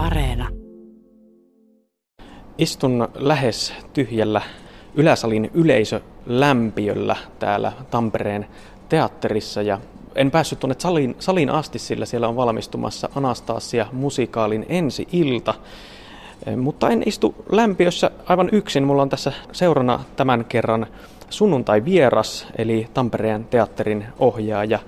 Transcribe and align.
Areena. 0.00 0.48
Istun 2.58 3.08
lähes 3.14 3.74
tyhjällä 3.92 4.42
Yläsalin 4.94 5.50
yleisölämpiöllä 5.54 7.16
täällä 7.38 7.72
Tampereen 7.90 8.46
teatterissa 8.88 9.62
ja 9.62 9.78
en 10.14 10.30
päässyt 10.30 10.60
tuonne 10.60 10.76
saliin, 10.78 11.16
saliin 11.18 11.50
asti, 11.50 11.78
sillä 11.78 12.06
siellä 12.06 12.28
on 12.28 12.36
valmistumassa 12.36 13.08
Anastasia 13.14 13.86
musikaalin 13.92 14.66
ensi 14.68 15.08
ilta. 15.12 15.54
Eh, 16.46 16.56
mutta 16.56 16.90
en 16.90 17.02
istu 17.06 17.34
lämpiössä 17.52 18.10
aivan 18.26 18.48
yksin. 18.52 18.84
Mulla 18.84 19.02
on 19.02 19.08
tässä 19.08 19.32
seurana 19.52 20.04
tämän 20.16 20.44
kerran 20.44 20.86
sunnuntai 21.30 21.84
vieras, 21.84 22.46
eli 22.58 22.88
Tampereen 22.94 23.44
teatterin 23.44 24.04
ohjaaja 24.18 24.78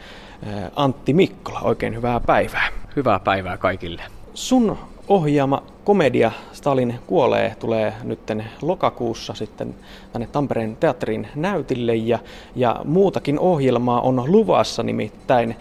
eh, 0.43 0.71
Antti 0.77 1.13
Mikkola. 1.13 1.61
Oikein 1.61 1.97
hyvää 1.97 2.21
päivää. 2.21 2.69
Hyvää 2.97 3.19
päivää 3.19 3.57
kaikille. 3.57 4.03
Sun 4.35 4.92
ohjaama 5.13 5.63
komedia 5.85 6.33
Stalin 6.53 6.95
kuolee 7.07 7.57
tulee 7.59 7.93
nyt 8.05 8.21
lokakuussa 8.63 9.35
sitten 9.35 9.75
tänne 10.13 10.27
Tampereen 10.27 10.77
teatterin 10.77 11.29
näytille 11.35 11.97
ja, 11.97 12.19
ja 12.57 12.81
muutakin 12.85 13.39
ohjelmaa 13.39 14.01
on 14.01 14.25
luvassa 14.27 14.83
nimittäin 14.83 15.57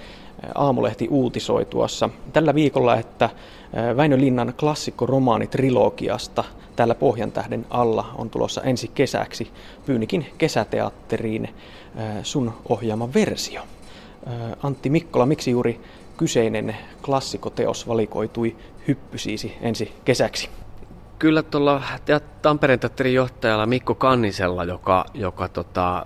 Aamulehti 0.55 1.08
uutisoi 1.12 1.66
tuossa 1.66 2.10
tällä 2.34 2.55
viikolla, 2.55 2.96
että 2.96 3.30
Väinö 3.98 4.18
Linnan 4.20 4.54
klassikkoromaanitrilogiasta 4.60 6.44
täällä 6.76 6.96
Pohjantähden 6.96 7.66
alla 7.70 8.05
on 8.18 8.30
tulossa 8.30 8.62
ensi 8.62 8.91
kesäksi 8.96 9.52
Pyynikin 9.86 10.26
kesäteatteriin 10.38 11.49
sun 12.24 12.54
ohjaama 12.70 13.13
versio. 13.13 13.62
Antti 14.63 14.90
Mikkola, 14.90 15.26
miksi 15.26 15.52
juuri 15.52 15.80
kyseinen 16.18 16.78
klassikoteos 17.06 17.88
valikoitui 17.88 18.56
hyppysiisi 18.88 19.58
ensi 19.62 19.94
kesäksi? 20.06 20.50
Kyllä 21.20 21.44
tuolla 21.44 21.82
Tampereen 22.41 22.80
teatterin 22.80 23.13
johtajalla 23.13 23.66
Mikko 23.66 23.96
Kannisella, 23.96 24.63
joka, 24.63 25.05
joka 25.13 25.48
tota, 25.48 26.05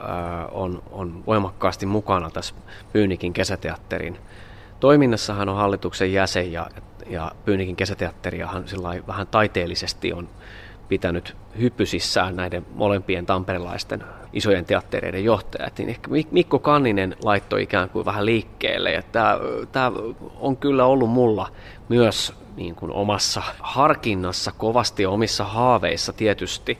on, 0.52 0.83
on 0.91 1.23
voimakkaasti 1.25 1.85
mukana 1.85 2.29
tässä 2.29 2.55
Pyynikin 2.94 3.33
kesäteatterin 3.33 4.17
toiminnassa. 4.79 5.33
Hän 5.33 5.49
on 5.49 5.55
hallituksen 5.55 6.13
jäsen 6.13 6.51
ja, 6.51 6.69
ja 7.07 7.31
Pyynikin 7.45 7.75
kesäteatteriahan 7.75 8.66
vähän 9.07 9.27
taiteellisesti 9.27 10.13
on 10.13 10.27
pitänyt 10.88 11.36
hyppysissään 11.59 12.36
näiden 12.36 12.66
molempien 12.73 13.25
tamperelaisten 13.25 14.03
isojen 14.33 14.66
teattereiden 14.66 15.23
johtajat, 15.23 15.78
niin 15.78 15.89
ehkä 15.89 16.09
Mikko 16.31 16.59
Kanninen 16.59 17.16
laittoi 17.23 17.64
ikään 17.64 17.89
kuin 17.89 18.05
vähän 18.05 18.25
liikkeelle. 18.25 19.03
Tämä 19.72 19.91
on 20.39 20.58
kyllä 20.58 20.86
ollut 20.86 21.09
mulla 21.09 21.47
myös 21.89 22.33
niin 22.56 22.75
kuin 22.75 22.91
omassa 22.91 23.41
harkinnassa, 23.59 24.52
kovasti 24.58 25.06
omissa 25.06 25.44
haaveissa 25.44 26.13
tietysti, 26.13 26.78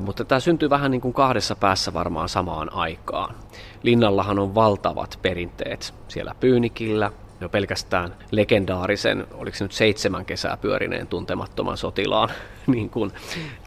mutta 0.00 0.24
tämä 0.24 0.40
syntyy 0.40 0.70
vähän 0.70 0.90
niin 0.90 1.00
kuin 1.00 1.14
kahdessa 1.14 1.56
päässä 1.56 1.94
varmaan 1.94 2.28
samaan 2.28 2.72
aikaan. 2.72 3.34
Linnallahan 3.82 4.38
on 4.38 4.54
valtavat 4.54 5.18
perinteet 5.22 5.94
siellä 6.08 6.34
Pyynikillä, 6.40 7.12
jo 7.40 7.48
pelkästään 7.48 8.14
legendaarisen, 8.30 9.26
oliko 9.34 9.56
se 9.56 9.64
nyt 9.64 9.72
seitsemän 9.72 10.24
kesää 10.24 10.56
pyörineen 10.56 11.06
tuntemattoman 11.06 11.76
sotilaan 11.76 12.28
niin 12.66 12.90
kuin, 12.90 13.12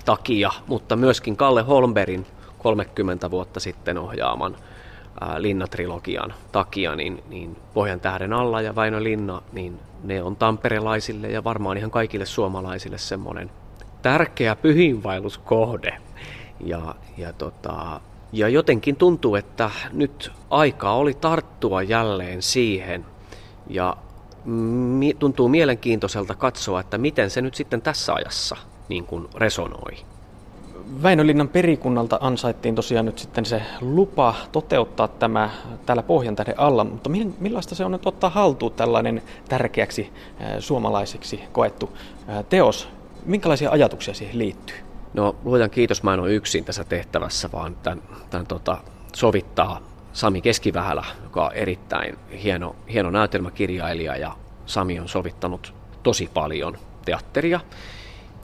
takia, 0.06 0.52
mutta 0.68 0.96
myöskin 0.96 1.38
Kalle 1.38 1.62
Holmberin 1.62 2.26
30 2.58 3.32
vuotta 3.32 3.60
sitten 3.60 3.98
ohjaaman 3.98 4.56
Linna-trilogian 5.38 6.34
takia, 6.52 6.96
niin, 6.96 7.24
niin 7.30 7.58
Pohjan 7.74 8.00
tähden 8.00 8.34
alla 8.34 8.62
ja 8.62 8.76
Väinö 8.76 9.04
Linna, 9.04 9.42
niin 9.52 9.80
ne 10.04 10.24
on 10.24 10.36
tamperelaisille 10.36 11.28
ja 11.28 11.44
varmaan 11.44 11.78
ihan 11.78 11.92
kaikille 11.92 12.26
suomalaisille 12.26 12.98
semmoinen 12.98 13.52
tärkeä 14.02 14.56
pyhiinvaelluskohde. 14.56 15.98
Ja, 16.60 16.96
ja, 17.18 17.34
tota, 17.34 18.02
ja 18.32 18.50
jotenkin 18.50 18.96
tuntuu, 18.96 19.36
että 19.36 19.72
nyt 19.94 20.32
aika 20.50 20.92
oli 20.92 21.14
tarttua 21.14 21.82
jälleen 21.82 22.42
siihen 22.42 23.06
ja 23.70 23.98
mi- 24.46 25.14
tuntuu 25.20 25.50
mielenkiintoiselta 25.50 26.36
katsoa, 26.36 26.80
että 26.80 26.98
miten 26.98 27.30
se 27.30 27.42
nyt 27.42 27.56
sitten 27.56 27.82
tässä 27.82 28.14
ajassa 28.14 28.58
niin 28.90 29.06
kuin 29.06 29.28
resonoi. 29.36 29.98
Väinölinnan 31.04 31.48
perikunnalta 31.48 32.18
ansaittiin 32.22 32.76
tosiaan 32.76 33.06
nyt 33.06 33.20
sitten 33.20 33.46
se 33.46 33.62
lupa 33.82 34.36
toteuttaa 34.52 35.08
tämä 35.08 35.50
täällä 35.86 36.04
Pohjantähden 36.04 36.60
alla, 36.60 36.84
mutta 36.84 37.10
millaista 37.40 37.76
se 37.76 37.86
on 37.86 37.92
nyt 37.92 38.06
ottaa 38.06 38.30
haltuun 38.30 38.72
tällainen 38.72 39.22
tärkeäksi 39.50 40.14
suomalaiseksi 40.60 41.40
koettu 41.52 41.98
teos? 42.50 42.90
Minkälaisia 43.26 43.72
ajatuksia 43.72 44.14
siihen 44.14 44.38
liittyy? 44.38 44.76
No 45.14 45.36
luojan 45.44 45.70
kiitos, 45.70 46.04
mä 46.04 46.14
en 46.14 46.20
ole 46.20 46.34
yksin 46.34 46.66
tässä 46.66 46.84
tehtävässä, 46.84 47.50
vaan 47.54 47.76
tämän, 47.84 48.02
tämän 48.30 48.48
tota, 48.48 48.78
sovittaa 49.16 49.82
Sami 50.20 50.42
Keskivähälä, 50.42 51.06
joka 51.24 51.46
on 51.46 51.54
erittäin 51.54 52.18
hieno, 52.44 52.76
hieno 52.94 53.12
näytelmäkirjailija 53.12 54.18
ja 54.18 54.36
Sami 54.66 55.00
on 55.00 55.10
sovittanut 55.10 55.74
tosi 56.04 56.30
paljon 56.34 56.78
teatteria. 57.06 57.60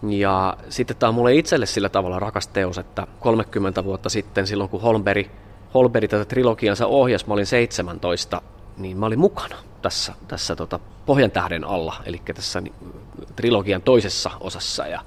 Ja 0.10 0.58
sitten 0.70 0.98
tämä 0.98 1.08
on 1.10 1.16
mulle 1.16 1.36
itselle 1.36 1.66
sillä 1.66 1.90
tavalla 1.90 2.20
rakas 2.20 2.48
teos, 2.48 2.78
että 2.78 3.08
30 3.20 3.84
vuotta 3.84 4.10
sitten 4.10 4.48
silloin 4.48 4.70
kun 4.70 4.82
Holmberg, 4.82 5.28
Holmberg 5.74 6.10
tätä 6.10 6.26
trilogiansa 6.26 6.88
ohjas, 6.88 7.28
mä 7.28 7.34
olin 7.34 7.46
17, 7.46 8.42
niin 8.78 8.98
mä 8.98 9.06
olin 9.06 9.20
mukana 9.20 9.56
tässä, 9.82 10.14
tässä 10.28 10.56
tota 10.56 10.80
Pohjan 11.06 11.32
tähden 11.32 11.64
alla, 11.64 11.96
eli 12.06 12.22
tässä 12.36 12.62
trilogian 13.36 13.82
toisessa 13.82 14.32
osassa. 14.40 14.88
Ja 14.88 15.02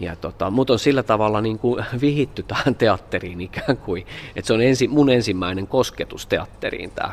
ja 0.00 0.16
tota, 0.16 0.50
mut 0.50 0.70
on 0.70 0.78
sillä 0.78 1.02
tavalla 1.02 1.40
niin 1.40 1.58
kuin 1.58 1.84
vihitty 2.00 2.42
tähän 2.42 2.74
teatteriin 2.74 3.40
ikään 3.40 3.76
kuin, 3.76 4.06
että 4.36 4.46
se 4.46 4.52
on 4.52 4.62
ensi, 4.62 4.88
mun 4.88 5.10
ensimmäinen 5.10 5.66
kosketus 5.66 6.26
teatteriin 6.26 6.90
tämä 6.90 7.12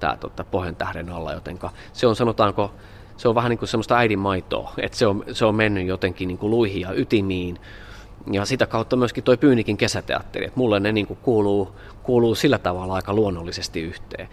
tää, 0.00 0.16
tota, 0.16 0.44
Pohjan 0.44 0.76
tähden 0.76 1.10
alla, 1.10 1.32
jotenka 1.32 1.70
se 1.92 2.06
on 2.06 2.16
sanotaanko, 2.16 2.70
se 3.16 3.28
on 3.28 3.34
vähän 3.34 3.50
niin 3.50 3.58
kuin 3.58 3.68
semmoista 3.68 3.96
äidin 3.96 4.18
maitoa, 4.18 4.72
että 4.78 4.98
se 4.98 5.06
on, 5.06 5.24
se 5.32 5.44
on 5.44 5.54
mennyt 5.54 5.86
jotenkin 5.86 6.28
niin 6.28 6.38
kuin 6.38 6.50
luihin 6.50 6.80
ja 6.80 6.92
ytimiin, 6.92 7.58
ja 8.32 8.44
sitä 8.44 8.66
kautta 8.66 8.96
myöskin 8.96 9.24
toi 9.24 9.36
Pyynikin 9.36 9.76
kesäteatteri, 9.76 10.46
että 10.46 10.58
mulle 10.58 10.80
ne 10.80 10.92
niin 10.92 11.06
kuin 11.06 11.18
kuuluu, 11.22 11.72
kuuluu 12.02 12.34
sillä 12.34 12.58
tavalla 12.58 12.94
aika 12.94 13.14
luonnollisesti 13.14 13.80
yhteen. 13.80 14.28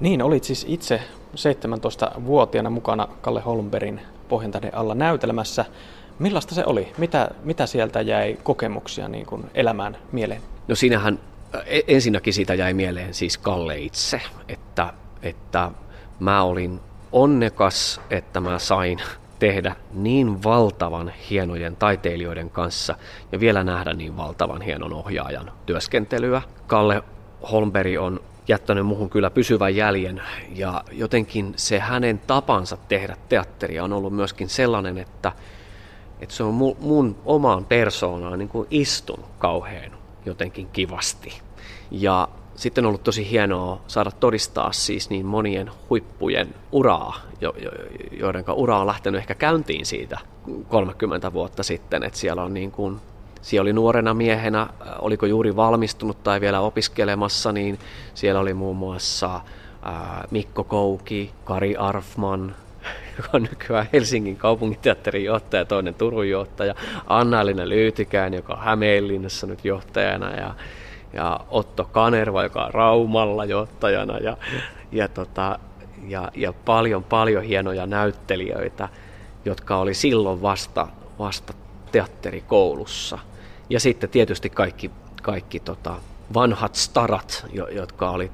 Niin, 0.00 0.22
olit 0.22 0.44
siis 0.44 0.66
itse 0.68 1.00
17-vuotiaana 1.34 2.70
mukana 2.70 3.08
Kalle 3.20 3.40
Holmberin 3.40 4.00
Pohjantähden 4.28 4.74
alla 4.74 4.94
näytelmässä. 4.94 5.64
Millaista 6.18 6.54
se 6.54 6.64
oli? 6.66 6.92
Mitä, 6.98 7.30
mitä 7.44 7.66
sieltä 7.66 8.00
jäi 8.00 8.38
kokemuksia 8.42 9.08
niin 9.08 9.26
kuin 9.26 9.44
elämään 9.54 9.96
mieleen? 10.12 10.42
No 10.68 10.74
siinähän 10.74 11.18
e, 11.66 11.80
ensinnäkin 11.88 12.34
siitä 12.34 12.54
jäi 12.54 12.74
mieleen 12.74 13.14
siis 13.14 13.38
Kalle 13.38 13.78
itse, 13.78 14.20
että, 14.48 14.92
että 15.22 15.70
mä 16.20 16.42
olin 16.42 16.80
onnekas, 17.12 18.00
että 18.10 18.40
mä 18.40 18.58
sain 18.58 18.98
tehdä 19.38 19.76
niin 19.94 20.42
valtavan 20.42 21.12
hienojen 21.30 21.76
taiteilijoiden 21.76 22.50
kanssa 22.50 22.94
ja 23.32 23.40
vielä 23.40 23.64
nähdä 23.64 23.92
niin 23.92 24.16
valtavan 24.16 24.62
hienon 24.62 24.92
ohjaajan 24.92 25.52
työskentelyä. 25.66 26.42
Kalle 26.66 27.02
Holmberg 27.52 28.00
on 28.00 28.20
jättänyt 28.48 28.86
muuhun 28.86 29.10
kyllä 29.10 29.30
pysyvän 29.30 29.76
jäljen 29.76 30.22
ja 30.54 30.84
jotenkin 30.92 31.52
se 31.56 31.78
hänen 31.78 32.18
tapansa 32.26 32.78
tehdä 32.88 33.16
teatteria 33.28 33.84
on 33.84 33.92
ollut 33.92 34.12
myöskin 34.12 34.48
sellainen, 34.48 34.98
että 34.98 35.32
että 36.20 36.34
se 36.34 36.42
on 36.42 36.54
mun, 36.54 36.76
mun 36.80 37.16
omaan 37.24 37.64
persoonaan 37.64 38.38
niin 38.38 38.48
kuin 38.48 38.66
istunut 38.70 39.26
kauhean 39.38 39.92
jotenkin 40.26 40.66
kivasti. 40.72 41.40
Ja 41.90 42.28
sitten 42.54 42.84
on 42.84 42.88
ollut 42.88 43.04
tosi 43.04 43.30
hienoa 43.30 43.80
saada 43.86 44.10
todistaa 44.10 44.72
siis 44.72 45.10
niin 45.10 45.26
monien 45.26 45.70
huippujen 45.90 46.54
uraa, 46.72 47.16
jo, 47.40 47.54
jo, 47.58 47.70
joiden 48.12 48.44
ura 48.52 48.78
on 48.80 48.86
lähtenyt 48.86 49.18
ehkä 49.18 49.34
käyntiin 49.34 49.86
siitä 49.86 50.18
30 50.68 51.32
vuotta 51.32 51.62
sitten, 51.62 52.02
että 52.02 52.18
siellä 52.18 52.42
on 52.42 52.54
niin 52.54 52.70
kuin 52.70 53.00
siellä 53.42 53.62
oli 53.62 53.72
nuorena 53.72 54.14
miehenä, 54.14 54.66
oliko 54.98 55.26
juuri 55.26 55.56
valmistunut 55.56 56.22
tai 56.22 56.40
vielä 56.40 56.60
opiskelemassa, 56.60 57.52
niin 57.52 57.78
siellä 58.14 58.40
oli 58.40 58.54
muun 58.54 58.76
muassa 58.76 59.40
Mikko 60.30 60.64
Kouki, 60.64 61.30
Kari 61.44 61.76
Arfman, 61.76 62.56
joka 63.18 63.30
on 63.32 63.42
nykyään 63.42 63.88
Helsingin 63.92 64.36
kaupunginteatterin 64.36 65.24
johtaja, 65.24 65.64
toinen 65.64 65.94
Turun 65.94 66.28
johtaja, 66.28 66.74
Anna-Elina 67.06 67.68
Lyytikäinen, 67.68 68.38
joka 68.38 68.52
on 68.52 68.60
Hämeenlinnassa 68.60 69.46
nyt 69.46 69.64
johtajana, 69.64 70.30
ja, 70.30 70.54
ja 71.12 71.40
Otto 71.48 71.84
Kanerva, 71.84 72.42
joka 72.42 72.64
on 72.64 72.74
Raumalla 72.74 73.44
johtajana, 73.44 74.18
ja, 74.18 74.36
ja, 74.92 75.08
tota, 75.08 75.58
ja, 76.08 76.30
ja 76.34 76.52
paljon, 76.52 77.04
paljon 77.04 77.42
hienoja 77.42 77.86
näyttelijöitä, 77.86 78.88
jotka 79.44 79.76
oli 79.76 79.94
silloin 79.94 80.42
vasta, 80.42 80.88
vasta 81.18 81.52
teatterikoulussa. 81.92 83.18
Ja 83.70 83.80
sitten 83.80 84.10
tietysti 84.10 84.50
kaikki, 84.50 84.90
kaikki 85.22 85.60
tota, 85.60 85.94
vanhat 86.34 86.74
starat, 86.74 87.46
jotka 87.72 88.10
oli 88.10 88.30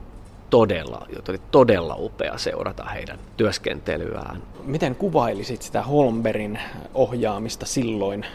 todella, 0.55 1.07
oli 1.29 1.41
todella 1.51 1.97
upea 1.99 2.39
seurata 2.39 2.85
heidän 2.85 3.19
työskentelyään. 3.37 4.43
Miten 4.65 4.95
kuvailisit 4.95 5.63
sitä 5.63 5.83
Holmberin 5.83 6.59
ohjaamista 6.95 7.67
silloin? 7.67 8.27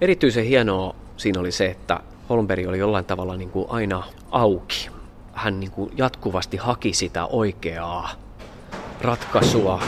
Erityisen 0.00 0.44
hienoa 0.44 0.94
siinä 1.16 1.40
oli 1.40 1.52
se, 1.52 1.66
että 1.66 2.00
Holmberg 2.28 2.68
oli 2.68 2.78
jollain 2.78 3.04
tavalla 3.04 3.36
niin 3.36 3.50
kuin 3.50 3.66
aina 3.68 4.02
auki. 4.30 4.90
Hän 5.32 5.60
niin 5.60 5.70
kuin 5.70 5.92
jatkuvasti 5.96 6.56
haki 6.56 6.92
sitä 6.92 7.26
oikeaa 7.26 8.10
ratkaisua. 9.00 9.82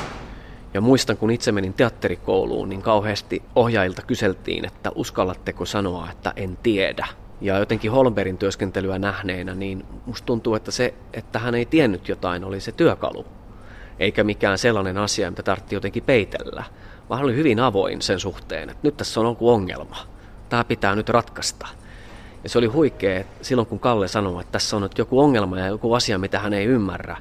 Ja 0.74 0.80
muistan, 0.80 1.16
kun 1.16 1.30
itse 1.30 1.52
menin 1.52 1.74
teatterikouluun, 1.74 2.68
niin 2.68 2.82
kauheasti 2.82 3.42
ohjaajilta 3.54 4.02
kyseltiin, 4.02 4.64
että 4.64 4.92
uskallatteko 4.94 5.64
sanoa, 5.64 6.10
että 6.10 6.32
en 6.36 6.58
tiedä. 6.62 7.06
Ja 7.40 7.58
jotenkin 7.58 7.90
Holmbergin 7.90 8.38
työskentelyä 8.38 8.98
nähneenä, 8.98 9.54
niin 9.54 9.86
musta 10.06 10.26
tuntuu, 10.26 10.54
että 10.54 10.70
se, 10.70 10.94
että 11.12 11.38
hän 11.38 11.54
ei 11.54 11.66
tiennyt 11.66 12.08
jotain, 12.08 12.44
oli 12.44 12.60
se 12.60 12.72
työkalu. 12.72 13.26
Eikä 13.98 14.24
mikään 14.24 14.58
sellainen 14.58 14.98
asia, 14.98 15.30
mitä 15.30 15.42
tarvitsi 15.42 15.74
jotenkin 15.74 16.02
peitellä. 16.02 16.64
Vaan 17.08 17.18
hän 17.18 17.24
oli 17.24 17.36
hyvin 17.36 17.60
avoin 17.60 18.02
sen 18.02 18.20
suhteen, 18.20 18.70
että 18.70 18.80
nyt 18.82 18.96
tässä 18.96 19.20
on 19.20 19.26
joku 19.26 19.50
ongelma. 19.50 19.96
Tämä 20.48 20.64
pitää 20.64 20.94
nyt 20.94 21.08
ratkaista. 21.08 21.66
Ja 22.42 22.48
se 22.48 22.58
oli 22.58 22.66
huikea, 22.66 23.24
silloin 23.42 23.66
kun 23.66 23.78
Kalle 23.78 24.08
sanoi, 24.08 24.40
että 24.40 24.52
tässä 24.52 24.76
on 24.76 24.82
nyt 24.82 24.98
joku 24.98 25.20
ongelma 25.20 25.58
ja 25.58 25.66
joku 25.66 25.94
asia, 25.94 26.18
mitä 26.18 26.38
hän 26.38 26.52
ei 26.52 26.64
ymmärrä, 26.64 27.16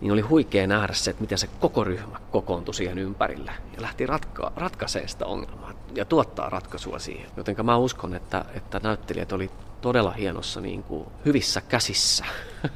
niin 0.00 0.12
oli 0.12 0.20
huikea 0.20 0.66
nähdä 0.66 0.92
se, 0.92 1.10
että 1.10 1.20
miten 1.20 1.38
se 1.38 1.48
koko 1.60 1.84
ryhmä 1.84 2.20
kokoontui 2.30 2.74
siihen 2.74 2.98
ympärille 2.98 3.52
ja 3.76 3.82
lähti 3.82 4.06
ratka- 4.06 4.52
ratkaisemaan 4.56 5.08
sitä 5.08 5.26
ongelmaa 5.26 5.72
ja 5.94 6.04
tuottaa 6.04 6.50
ratkaisua 6.50 6.98
siihen. 6.98 7.30
Joten 7.36 7.56
mä 7.62 7.76
uskon, 7.76 8.14
että, 8.14 8.44
että 8.54 8.80
näyttelijät 8.82 9.32
oli 9.32 9.50
todella 9.80 10.10
hienossa 10.10 10.60
niin 10.60 10.82
kuin, 10.82 11.06
hyvissä 11.24 11.60
käsissä 11.60 12.24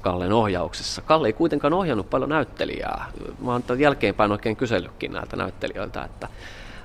Kallen 0.00 0.32
ohjauksessa. 0.32 1.02
Kalle 1.02 1.28
ei 1.28 1.32
kuitenkaan 1.32 1.72
ohjannut 1.72 2.10
paljon 2.10 2.30
näyttelijää. 2.30 3.12
Mä 3.44 3.52
oon 3.52 3.62
jälkeenpäin 3.78 4.32
oikein 4.32 4.56
kysellytkin 4.56 5.12
näiltä 5.12 5.36
näyttelijöiltä, 5.36 6.04
että 6.04 6.28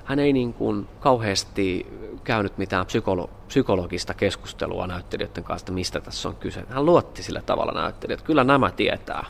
hän 0.04 0.18
ei 0.18 0.32
niin 0.32 0.54
kuin 0.54 0.88
kauheasti 1.00 1.86
käynyt 2.24 2.58
mitään 2.58 2.86
psykolo- 2.86 3.30
psykologista 3.46 4.14
keskustelua 4.14 4.86
näyttelijöiden 4.86 5.44
kanssa, 5.44 5.72
mistä 5.72 6.00
tässä 6.00 6.28
on 6.28 6.36
kyse. 6.36 6.64
Hän 6.68 6.86
luotti 6.86 7.22
sillä 7.22 7.42
tavalla 7.42 7.72
näyttelijät, 7.72 8.20
että 8.20 8.26
kyllä 8.26 8.44
nämä 8.44 8.70
tietää. 8.70 9.26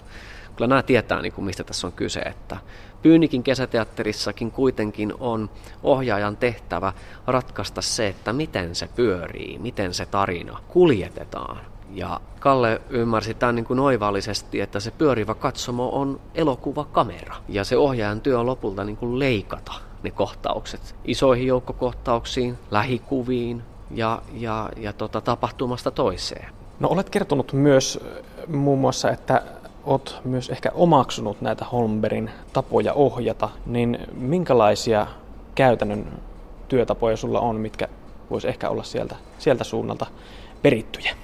Kyllä 0.57 0.69
nämä 0.69 0.83
tietää, 0.83 1.23
niin 1.23 1.33
kuin 1.33 1.45
mistä 1.45 1.65
tässä 1.65 1.87
on 1.87 1.93
kyse. 1.93 2.21
Että 2.21 2.57
Pyynikin 3.03 3.43
kesäteatterissakin 3.43 4.51
kuitenkin 4.51 5.15
on 5.21 5.51
ohjaajan 5.83 6.37
tehtävä 6.37 6.93
ratkaista 7.27 7.83
se, 7.83 8.09
että 8.09 8.33
miten 8.33 8.75
se 8.75 8.89
pyörii, 8.97 9.59
miten 9.59 9.95
se 9.95 10.07
tarina 10.07 10.59
kuljetetaan. 10.69 11.61
Ja 11.91 12.21
Kalle 12.41 12.81
ymmärsi 12.91 13.35
tämän 13.35 13.55
niin 13.55 13.65
kuin 13.65 13.81
oivallisesti, 13.81 14.61
että 14.61 14.81
se 14.81 14.91
pyörivä 14.91 15.35
katsomo 15.35 15.89
on 15.93 16.21
elokuvakamera. 16.35 17.37
Ja 17.49 17.65
se 17.65 17.77
ohjaajan 17.77 18.21
työ 18.21 18.41
on 18.41 18.47
lopulta 18.47 18.85
niin 18.85 18.97
kuin 18.97 19.19
leikata 19.19 19.73
ne 20.05 20.11
kohtaukset 20.11 20.95
isoihin 21.05 21.47
joukkokohtauksiin, 21.47 22.59
lähikuviin 22.71 23.63
ja, 23.91 24.23
ja, 24.33 24.71
ja 24.77 24.93
tota, 24.93 25.21
tapahtumasta 25.21 25.91
toiseen. 25.91 26.49
No 26.81 26.89
olet 26.89 27.11
kertonut 27.11 27.53
myös 27.53 28.01
muun 28.49 28.79
muassa, 28.79 29.11
että 29.11 29.43
olet 29.85 30.15
myös 30.25 30.51
ehkä 30.51 30.71
omaksunut 30.75 31.41
näitä 31.41 31.65
Holmberin 31.65 32.31
tapoja 32.53 32.93
ohjata, 32.93 33.51
niin 33.67 33.99
minkälaisia 34.13 35.07
käytännön 35.55 36.07
työtapoja 36.69 37.17
sulla 37.17 37.41
on, 37.41 37.57
mitkä 37.57 37.89
voisi 38.31 38.49
ehkä 38.49 38.71
olla 38.71 38.83
sieltä, 38.83 39.17
sieltä 39.39 39.65
suunnalta 39.65 40.07
perittyjä? 40.63 41.17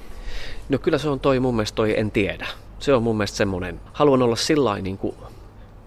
No 0.68 0.78
kyllä 0.78 0.98
se 0.98 1.08
on 1.08 1.20
toi 1.20 1.40
mun 1.40 1.54
mielestä 1.54 1.76
toi 1.76 1.98
en 1.98 2.10
tiedä. 2.10 2.46
Se 2.78 2.94
on 2.94 3.02
mun 3.02 3.16
mielestä 3.16 3.36
semmoinen, 3.36 3.80
haluan 3.92 4.22
olla 4.22 4.36
sillä 4.36 4.78
niin 4.78 4.98
kuin 4.98 5.14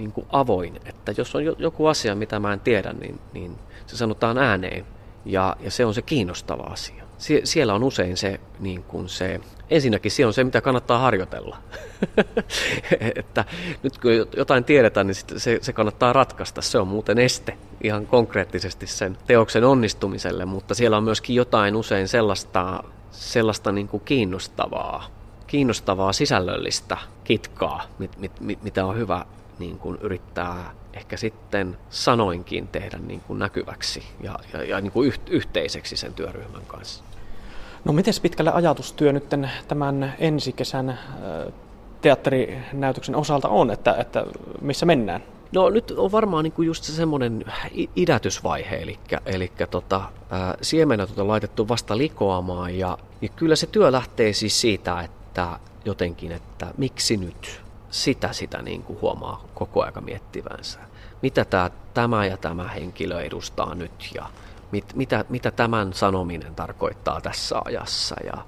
niin 0.03 0.11
kuin 0.11 0.27
avoin, 0.29 0.79
että 0.85 1.13
jos 1.17 1.35
on 1.35 1.43
joku 1.57 1.85
asia, 1.85 2.15
mitä 2.15 2.39
mä 2.39 2.53
en 2.53 2.59
tiedä, 2.59 2.93
niin, 2.93 3.19
niin 3.33 3.55
se 3.87 3.97
sanotaan 3.97 4.37
ääneen 4.37 4.85
ja, 5.25 5.55
ja 5.59 5.71
se 5.71 5.85
on 5.85 5.93
se 5.93 6.01
kiinnostava 6.01 6.63
asia. 6.63 7.03
Sie, 7.17 7.41
siellä 7.43 7.73
on 7.73 7.83
usein 7.83 8.17
se, 8.17 8.39
niin 8.59 8.83
kuin 8.83 9.09
se, 9.09 9.39
ensinnäkin 9.69 10.11
se 10.11 10.25
on 10.25 10.33
se, 10.33 10.43
mitä 10.43 10.61
kannattaa 10.61 10.99
harjoitella. 10.99 11.57
että 13.15 13.45
nyt 13.83 13.97
kun 13.97 14.11
jotain 14.37 14.63
tiedetään, 14.63 15.07
niin 15.07 15.15
se, 15.37 15.59
se 15.61 15.73
kannattaa 15.73 16.13
ratkaista. 16.13 16.61
Se 16.61 16.77
on 16.79 16.87
muuten 16.87 17.19
este 17.19 17.57
ihan 17.83 18.07
konkreettisesti 18.07 18.87
sen 18.87 19.17
teoksen 19.27 19.63
onnistumiselle, 19.63 20.45
mutta 20.45 20.75
siellä 20.75 20.97
on 20.97 21.03
myöskin 21.03 21.35
jotain 21.35 21.75
usein 21.75 22.07
sellaista, 22.07 22.83
sellaista 23.11 23.71
niin 23.71 23.87
kuin 23.87 24.03
kiinnostavaa, 24.05 25.07
kiinnostavaa 25.47 26.13
sisällöllistä 26.13 26.97
kitkaa, 27.23 27.83
mit, 27.99 28.17
mit, 28.17 28.41
mit, 28.41 28.63
mitä 28.63 28.85
on 28.85 28.97
hyvä 28.97 29.25
niin 29.63 29.79
kuin 29.79 29.97
yrittää 30.01 30.71
ehkä 30.93 31.17
sitten 31.17 31.77
sanoinkin 31.89 32.67
tehdä 32.67 32.97
niin 32.97 33.21
kuin 33.21 33.39
näkyväksi 33.39 34.03
ja, 34.21 34.39
ja, 34.53 34.63
ja 34.63 34.81
niin 34.81 34.91
kuin 34.91 35.13
yhteiseksi 35.29 35.97
sen 35.97 36.13
työryhmän 36.13 36.65
kanssa. 36.67 37.03
No 37.85 37.93
miten 37.93 38.13
pitkälle 38.21 38.51
ajatustyö 38.51 39.13
nyt 39.13 39.29
tämän 39.67 40.13
ensi 40.19 40.53
kesän 40.53 40.99
teatterinäytöksen 42.01 43.15
osalta 43.15 43.49
on, 43.49 43.71
että, 43.71 43.95
että 43.99 44.25
missä 44.61 44.85
mennään? 44.85 45.23
No 45.51 45.69
nyt 45.69 45.91
on 45.91 46.11
varmaan 46.11 46.43
niin 46.43 46.51
kuin 46.51 46.65
just 46.65 46.83
se 46.83 46.91
semmoinen 46.91 47.45
idätysvaihe, 47.95 48.75
eli, 48.75 48.99
eli 49.25 49.51
tota, 49.71 50.01
ää, 50.29 50.57
siemenet 50.61 51.19
on 51.19 51.27
laitettu 51.27 51.67
vasta 51.67 51.97
likoamaan 51.97 52.77
ja, 52.77 52.97
ja 53.21 53.29
kyllä 53.29 53.55
se 53.55 53.67
työ 53.67 53.91
lähtee 53.91 54.33
siis 54.33 54.61
siitä, 54.61 55.01
että 55.01 55.59
jotenkin, 55.85 56.31
että 56.31 56.67
miksi 56.77 57.17
nyt, 57.17 57.62
sitä 57.93 58.33
sitä 58.33 58.61
niin 58.61 58.83
kuin 58.83 59.01
huomaa 59.01 59.43
koko 59.53 59.83
aika 59.83 60.01
miettivänsä. 60.01 60.79
Mitä 61.21 61.45
tämä, 61.45 61.69
tämä 61.93 62.25
ja 62.25 62.37
tämä 62.37 62.67
henkilö 62.67 63.21
edustaa 63.21 63.75
nyt 63.75 64.09
ja 64.15 64.29
mit, 64.71 64.95
mitä, 64.95 65.25
mitä 65.29 65.51
tämän 65.51 65.93
sanominen 65.93 66.55
tarkoittaa 66.55 67.21
tässä 67.21 67.55
ajassa. 67.65 68.15
Ja 68.25 68.45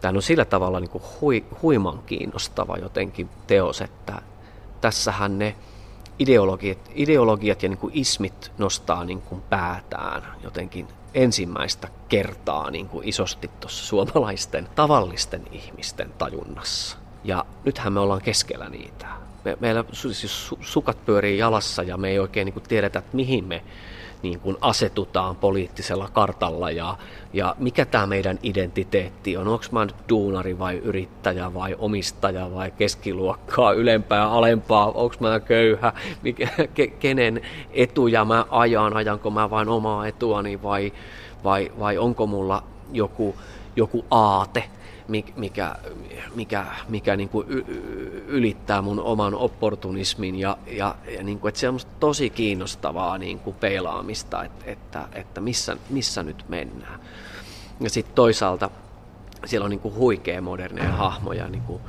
tämä 0.00 0.16
on 0.16 0.22
sillä 0.22 0.44
tavalla 0.44 0.80
niin 0.80 0.90
kuin 0.90 1.04
hui, 1.20 1.44
huiman 1.62 2.02
kiinnostava 2.06 2.76
jotenkin 2.76 3.28
teos, 3.46 3.80
että 3.80 4.22
tässähän 4.80 5.38
ne 5.38 5.56
ideologiat, 6.18 6.78
ideologiat 6.94 7.62
ja 7.62 7.68
niin 7.68 7.78
kuin 7.78 7.92
ismit 7.94 8.52
nostaa 8.58 9.04
niin 9.04 9.22
kuin 9.22 9.40
päätään 9.40 10.22
jotenkin 10.42 10.88
ensimmäistä 11.14 11.88
kertaa 12.08 12.70
niin 12.70 12.88
kuin 12.88 13.08
isosti 13.08 13.50
tuossa 13.60 13.84
suomalaisten 13.84 14.68
tavallisten 14.74 15.46
ihmisten 15.52 16.12
tajunnassa. 16.18 17.09
Ja 17.24 17.44
nythän 17.64 17.92
me 17.92 18.00
ollaan 18.00 18.22
keskellä 18.22 18.68
niitä. 18.68 19.06
Me, 19.44 19.56
meillä 19.60 19.84
siis 19.92 20.50
sukat 20.60 21.04
pyörii 21.06 21.38
jalassa 21.38 21.82
ja 21.82 21.96
me 21.96 22.08
ei 22.08 22.18
oikein 22.18 22.44
niin 22.44 22.52
kuin 22.52 22.64
tiedetä, 22.68 22.98
että 22.98 23.16
mihin 23.16 23.44
me 23.44 23.62
niin 24.22 24.40
kuin 24.40 24.56
asetutaan 24.60 25.36
poliittisella 25.36 26.08
kartalla. 26.12 26.70
Ja, 26.70 26.96
ja 27.32 27.56
mikä 27.58 27.84
tämä 27.84 28.06
meidän 28.06 28.38
identiteetti 28.42 29.36
on. 29.36 29.48
Onko 29.48 29.64
mä 29.72 29.84
nyt 29.84 29.94
duunari 30.08 30.58
vai 30.58 30.76
yrittäjä 30.76 31.54
vai 31.54 31.76
omistaja 31.78 32.54
vai 32.54 32.70
keskiluokkaa, 32.70 33.72
ylempää, 33.72 34.30
alempaa, 34.30 34.86
onko 34.86 35.16
mä 35.20 35.40
köyhä, 35.40 35.92
mikä, 36.22 36.48
ke, 36.74 36.86
kenen 36.86 37.40
etuja 37.72 38.24
mä 38.24 38.46
ajan, 38.50 38.96
ajanko 38.96 39.30
mä 39.30 39.50
vain 39.50 39.68
omaa 39.68 40.06
etuani 40.06 40.62
vai, 40.62 40.92
vai, 41.44 41.72
vai 41.78 41.98
onko 41.98 42.26
mulla 42.26 42.62
joku, 42.92 43.36
joku 43.76 44.04
aate 44.10 44.64
mikä, 45.10 45.76
mikä, 46.36 46.66
mikä 46.88 47.16
niin 47.16 47.28
kuin 47.28 47.48
ylittää 48.26 48.82
mun 48.82 49.00
oman 49.00 49.34
opportunismin 49.34 50.34
ja, 50.38 50.58
ja, 50.66 50.94
ja 51.16 51.22
niin 51.22 51.38
kuin, 51.38 51.48
että 51.48 51.60
se 51.60 51.68
on 51.68 51.78
tosi 52.00 52.30
kiinnostavaa 52.30 53.18
niin 53.18 53.38
kuin 53.38 53.56
peilaamista, 53.56 54.44
että, 54.44 54.64
että, 54.70 55.08
että 55.12 55.40
missä, 55.40 55.76
missä 55.90 56.22
nyt 56.22 56.44
mennään. 56.48 57.00
Ja 57.80 57.90
sitten 57.90 58.14
toisaalta 58.14 58.70
siellä 59.44 59.64
on 59.64 59.70
niin 59.70 59.80
kuin 59.80 59.94
huikea 59.94 60.42
moderneja 60.42 60.92
hahmoja. 60.92 61.48
Niin 61.48 61.62
kuin 61.62 61.82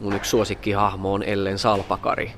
mun 0.00 0.12
yksi 0.12 0.30
suosikkihahmo 0.30 1.12
on 1.12 1.22
Ellen 1.22 1.58
Salpakari, 1.58 2.32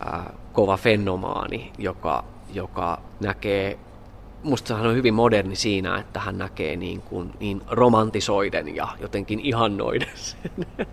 ää, 0.00 0.32
kova 0.52 0.76
fenomaani, 0.76 1.72
joka, 1.78 2.24
joka 2.52 3.00
näkee 3.20 3.78
musta 4.42 4.76
hän 4.76 4.86
on 4.86 4.96
hyvin 4.96 5.14
moderni 5.14 5.56
siinä, 5.56 5.98
että 5.98 6.20
hän 6.20 6.38
näkee 6.38 6.76
niin, 6.76 7.02
kuin, 7.02 7.30
niin 7.40 7.62
romantisoiden 7.70 8.76
ja 8.76 8.88
jotenkin 9.00 9.40
ihannoiden 9.40 10.08
sen, 10.14 10.66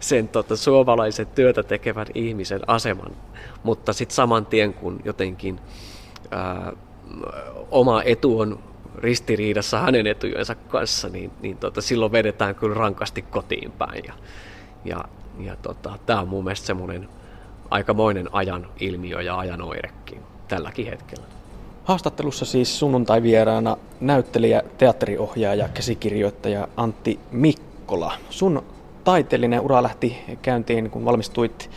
sen 0.00 0.28
tota, 0.28 0.56
suomalaisen 0.56 1.26
työtä 1.26 1.62
tekevän 1.62 2.06
ihmisen 2.14 2.60
aseman. 2.66 3.16
Mutta 3.62 3.92
sitten 3.92 4.14
saman 4.14 4.46
tien, 4.46 4.74
kun 4.74 5.00
jotenkin 5.04 5.60
ää, 6.30 6.72
oma 7.70 8.02
etu 8.02 8.40
on 8.40 8.58
ristiriidassa 8.98 9.78
hänen 9.78 10.06
etujensa 10.06 10.54
kanssa, 10.54 11.08
niin, 11.08 11.30
niin 11.40 11.56
tota, 11.56 11.80
silloin 11.80 12.12
vedetään 12.12 12.54
kyllä 12.54 12.74
rankasti 12.74 13.22
kotiin 13.22 13.72
päin. 13.72 14.04
Ja, 14.06 14.14
ja, 14.84 15.04
ja 15.40 15.56
tota, 15.56 15.98
tämä 16.06 16.20
on 16.20 16.28
mun 16.28 16.44
mielestä 16.44 16.66
semmoinen 16.66 17.08
aikamoinen 17.70 18.28
ajan 18.32 18.68
ilmiö 18.80 19.22
ja 19.22 19.38
ajan 19.38 19.62
oirekin 19.62 20.22
tälläkin 20.48 20.86
hetkellä. 20.86 21.35
Haastattelussa 21.86 22.44
siis 22.44 22.78
sunnuntai-vieraana 22.78 23.76
näyttelijä, 24.00 24.62
teatteriohjaaja 24.78 25.64
ja 25.64 25.68
käsikirjoittaja 25.68 26.68
Antti 26.76 27.20
Mikkola. 27.30 28.12
Sun 28.30 28.62
taiteellinen 29.04 29.60
ura 29.60 29.82
lähti 29.82 30.16
käyntiin, 30.42 30.90
kun 30.90 31.04
valmistuit 31.04 31.70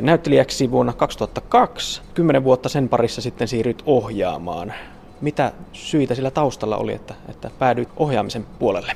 näyttelijäksi 0.00 0.70
vuonna 0.70 0.92
2002. 0.92 2.02
Kymmenen 2.14 2.44
vuotta 2.44 2.68
sen 2.68 2.88
parissa 2.88 3.20
sitten 3.20 3.48
siirryt 3.48 3.82
ohjaamaan. 3.86 4.72
Mitä 5.20 5.52
syitä 5.72 6.14
sillä 6.14 6.30
taustalla 6.30 6.76
oli, 6.76 6.92
että, 6.92 7.14
että 7.28 7.50
päädyit 7.58 7.88
ohjaamisen 7.96 8.46
puolelle? 8.58 8.92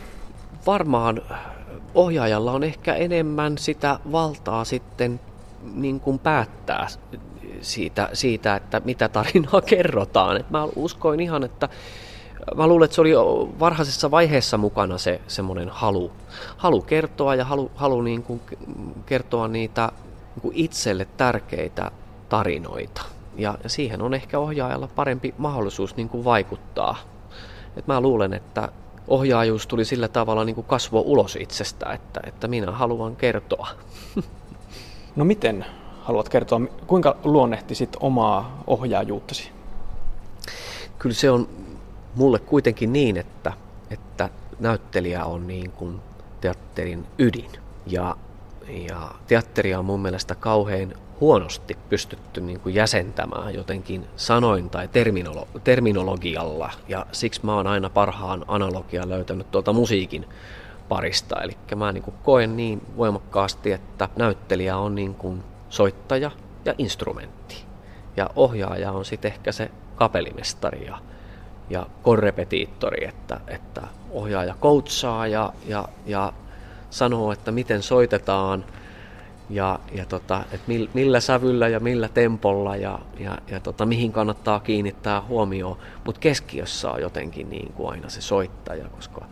Varmaan 0.66 1.22
ohjaajalla 1.94 2.52
on 2.52 2.64
ehkä 2.64 2.94
enemmän 2.94 3.58
sitä 3.58 3.98
valtaa 4.12 4.64
sitten 4.64 5.20
niin 5.74 6.00
kuin 6.00 6.18
päättää 6.18 6.86
siitä, 7.60 8.08
siitä, 8.12 8.56
että 8.56 8.80
mitä 8.84 9.08
tarinaa 9.08 9.60
kerrotaan. 9.74 10.36
Et 10.36 10.50
mä 10.50 10.64
uskoin 10.76 11.20
ihan, 11.20 11.44
että 11.44 11.68
mä 12.54 12.66
luulen, 12.66 12.84
että 12.84 12.94
se 12.94 13.00
oli 13.00 13.12
varhaisessa 13.60 14.10
vaiheessa 14.10 14.58
mukana 14.58 14.98
se 14.98 15.20
semmoinen 15.26 15.68
halu, 15.68 16.12
halu 16.56 16.82
kertoa 16.82 17.34
ja 17.34 17.44
halu, 17.44 17.70
halu 17.74 18.02
niin 18.02 18.22
kuin 18.22 18.40
kertoa 19.06 19.48
niitä 19.48 19.92
niin 20.34 20.42
kuin 20.42 20.56
itselle 20.56 21.06
tärkeitä 21.16 21.90
tarinoita. 22.28 23.02
Ja, 23.36 23.58
siihen 23.66 24.02
on 24.02 24.14
ehkä 24.14 24.38
ohjaajalla 24.38 24.88
parempi 24.94 25.34
mahdollisuus 25.38 25.96
niin 25.96 26.08
kuin 26.08 26.24
vaikuttaa. 26.24 26.96
Et 27.76 27.86
mä 27.86 28.00
luulen, 28.00 28.32
että 28.32 28.68
ohjaajuus 29.08 29.66
tuli 29.66 29.84
sillä 29.84 30.08
tavalla 30.08 30.44
niin 30.44 30.54
kuin 30.54 30.66
kasvoa 30.66 31.00
ulos 31.00 31.36
itsestä, 31.36 31.92
että, 31.92 32.20
että 32.26 32.48
minä 32.48 32.72
haluan 32.72 33.16
kertoa. 33.16 33.68
No 35.16 35.24
miten 35.24 35.66
haluat 36.06 36.28
kertoa, 36.28 36.60
kuinka 36.86 37.16
luonnehtisit 37.24 37.96
omaa 38.00 38.62
ohjaajuuttasi? 38.66 39.50
Kyllä 40.98 41.14
se 41.14 41.30
on 41.30 41.48
mulle 42.14 42.38
kuitenkin 42.38 42.92
niin, 42.92 43.16
että, 43.16 43.52
että 43.90 44.28
näyttelijä 44.60 45.24
on 45.24 45.46
niin 45.46 45.70
kuin 45.70 46.00
teatterin 46.40 47.06
ydin. 47.18 47.50
Ja, 47.86 48.16
ja 48.88 49.10
teatteria 49.26 49.78
on 49.78 49.84
mun 49.84 50.00
mielestä 50.00 50.34
kauhean 50.34 50.94
huonosti 51.20 51.76
pystytty 51.88 52.40
niin 52.40 52.60
kuin 52.60 52.74
jäsentämään 52.74 53.54
jotenkin 53.54 54.06
sanoin 54.16 54.70
tai 54.70 54.88
terminolo- 54.88 55.60
terminologialla. 55.64 56.70
Ja 56.88 57.06
siksi 57.12 57.40
mä 57.44 57.54
oon 57.54 57.66
aina 57.66 57.90
parhaan 57.90 58.44
analogian 58.48 59.08
löytänyt 59.08 59.50
tuolta 59.50 59.72
musiikin 59.72 60.26
parista. 60.88 61.42
Eli 61.42 61.56
mä 61.76 61.92
niin 61.92 62.02
kuin 62.04 62.14
koen 62.24 62.56
niin 62.56 62.82
voimakkaasti, 62.96 63.72
että 63.72 64.08
näyttelijä 64.16 64.76
on 64.76 64.94
niin 64.94 65.14
kuin 65.14 65.42
soittaja 65.76 66.30
ja 66.64 66.74
instrumentti. 66.78 67.64
Ja 68.16 68.30
ohjaaja 68.36 68.92
on 68.92 69.04
sitten 69.04 69.32
ehkä 69.32 69.52
se 69.52 69.70
kapelimestari 69.96 70.86
ja, 70.86 70.98
ja 71.70 71.86
korrepetiittori, 72.02 73.04
että, 73.08 73.40
että 73.46 73.82
ohjaaja 74.10 74.54
coachaa 74.60 75.26
ja, 75.26 75.52
ja, 75.66 75.88
ja 76.06 76.32
sanoo, 76.90 77.32
että 77.32 77.52
miten 77.52 77.82
soitetaan 77.82 78.64
ja, 79.50 79.78
ja 79.92 80.04
tota, 80.06 80.44
että 80.52 80.72
millä 80.94 81.20
sävyllä 81.20 81.68
ja 81.68 81.80
millä 81.80 82.08
tempolla 82.08 82.76
ja, 82.76 82.98
ja, 83.18 83.38
ja 83.50 83.60
tota, 83.60 83.86
mihin 83.86 84.12
kannattaa 84.12 84.60
kiinnittää 84.60 85.20
huomioon. 85.20 85.78
Mutta 86.04 86.20
keskiössä 86.20 86.90
on 86.90 87.00
jotenkin 87.00 87.50
niin 87.50 87.72
kuin 87.72 87.90
aina 87.90 88.08
se 88.08 88.20
soittaja, 88.20 88.88
koska, 88.88 89.24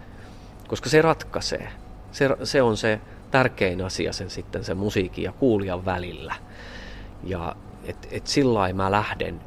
koska 0.69 0.89
se 0.89 1.03
ratkaisee. 1.03 1.69
Se, 2.13 2.29
se 2.43 2.63
on 2.63 2.77
se 2.77 3.01
tärkein 3.35 3.85
asia 3.85 4.13
sen 4.13 4.31
sitten 4.31 4.65
sen 4.65 4.77
musiikin 4.77 5.25
ja 5.25 5.33
kuulijan 5.33 5.85
välillä. 5.85 6.35
Ja 7.25 7.57
et, 7.85 8.09
et 8.11 8.27
sillä 8.27 8.73
mä 8.73 8.91
lähden 8.91 9.41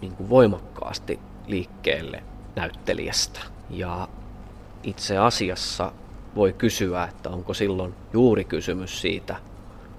niin 0.00 0.16
kuin 0.16 0.28
voimakkaasti 0.28 1.20
liikkeelle 1.46 2.22
näyttelijästä. 2.56 3.40
Ja 3.70 4.08
itse 4.82 5.18
asiassa 5.18 5.92
voi 6.34 6.52
kysyä, 6.52 7.04
että 7.04 7.30
onko 7.30 7.54
silloin 7.54 7.94
juuri 8.12 8.44
kysymys 8.44 9.00
siitä 9.00 9.36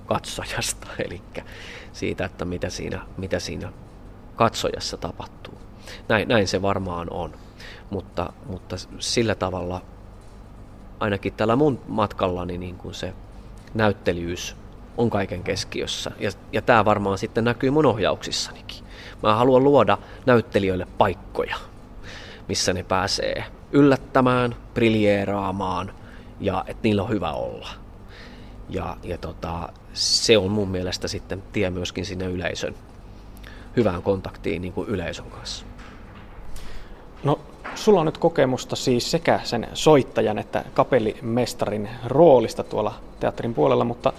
katsojasta, 0.05 0.87
eli 1.05 1.21
siitä, 1.93 2.25
että 2.25 2.45
mitä 2.45 2.69
siinä, 2.69 3.01
mitä 3.17 3.39
siinä 3.39 3.73
katsojassa 4.35 4.97
tapahtuu. 4.97 5.57
Näin, 6.07 6.27
näin 6.27 6.47
se 6.47 6.61
varmaan 6.61 7.13
on, 7.13 7.33
mutta, 7.89 8.33
mutta 8.45 8.75
sillä 8.99 9.35
tavalla 9.35 9.81
ainakin 11.01 11.33
tällä 11.33 11.55
mun 11.55 11.79
matkallani 11.87 12.57
niin 12.57 12.75
kuin 12.75 12.93
se 12.93 13.13
näyttelijyys 13.73 14.55
on 14.97 15.09
kaiken 15.09 15.43
keskiössä. 15.43 16.11
Ja, 16.19 16.31
ja 16.51 16.61
tämä 16.61 16.85
varmaan 16.85 17.17
sitten 17.17 17.43
näkyy 17.43 17.71
mun 17.71 17.85
ohjauksissanikin. 17.85 18.85
Mä 19.23 19.35
haluan 19.35 19.63
luoda 19.63 19.97
näyttelijöille 20.25 20.87
paikkoja, 20.97 21.55
missä 22.47 22.73
ne 22.73 22.83
pääsee 22.83 23.43
yllättämään, 23.71 24.55
briljeeraamaan 24.73 25.93
ja 26.39 26.63
että 26.67 26.83
niillä 26.83 27.03
on 27.03 27.09
hyvä 27.09 27.31
olla. 27.31 27.69
Ja, 28.69 28.97
ja 29.03 29.17
tota, 29.17 29.69
se 29.93 30.37
on 30.37 30.51
mun 30.51 30.69
mielestä 30.69 31.07
sitten 31.07 31.43
tie 31.53 31.69
myöskin 31.69 32.05
sinne 32.05 32.25
yleisön 32.25 32.75
hyvään 33.77 34.01
kontaktiin 34.01 34.61
niin 34.61 34.73
kuin 34.73 34.89
yleisön 34.89 35.25
kanssa. 35.25 35.65
No 37.23 37.39
Sulla 37.75 37.99
on 37.99 38.05
nyt 38.05 38.17
kokemusta 38.17 38.75
siis 38.75 39.11
sekä 39.11 39.39
sen 39.43 39.67
soittajan 39.73 40.37
että 40.37 40.65
kapellimestarin 40.73 41.89
roolista 42.05 42.63
tuolla 42.63 42.93
teatterin 43.19 43.53
puolella, 43.53 43.83
mutta 43.83 44.13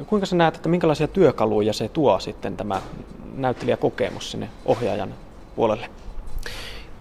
äh, 0.00 0.06
kuinka 0.06 0.26
sä 0.26 0.36
näet, 0.36 0.56
että 0.56 0.68
minkälaisia 0.68 1.08
työkaluja 1.08 1.72
se 1.72 1.88
tuo 1.88 2.20
sitten 2.20 2.56
tämä 2.56 2.80
näyttelijäkokemus 3.34 4.30
sinne 4.30 4.48
ohjaajan 4.64 5.14
puolelle? 5.56 5.88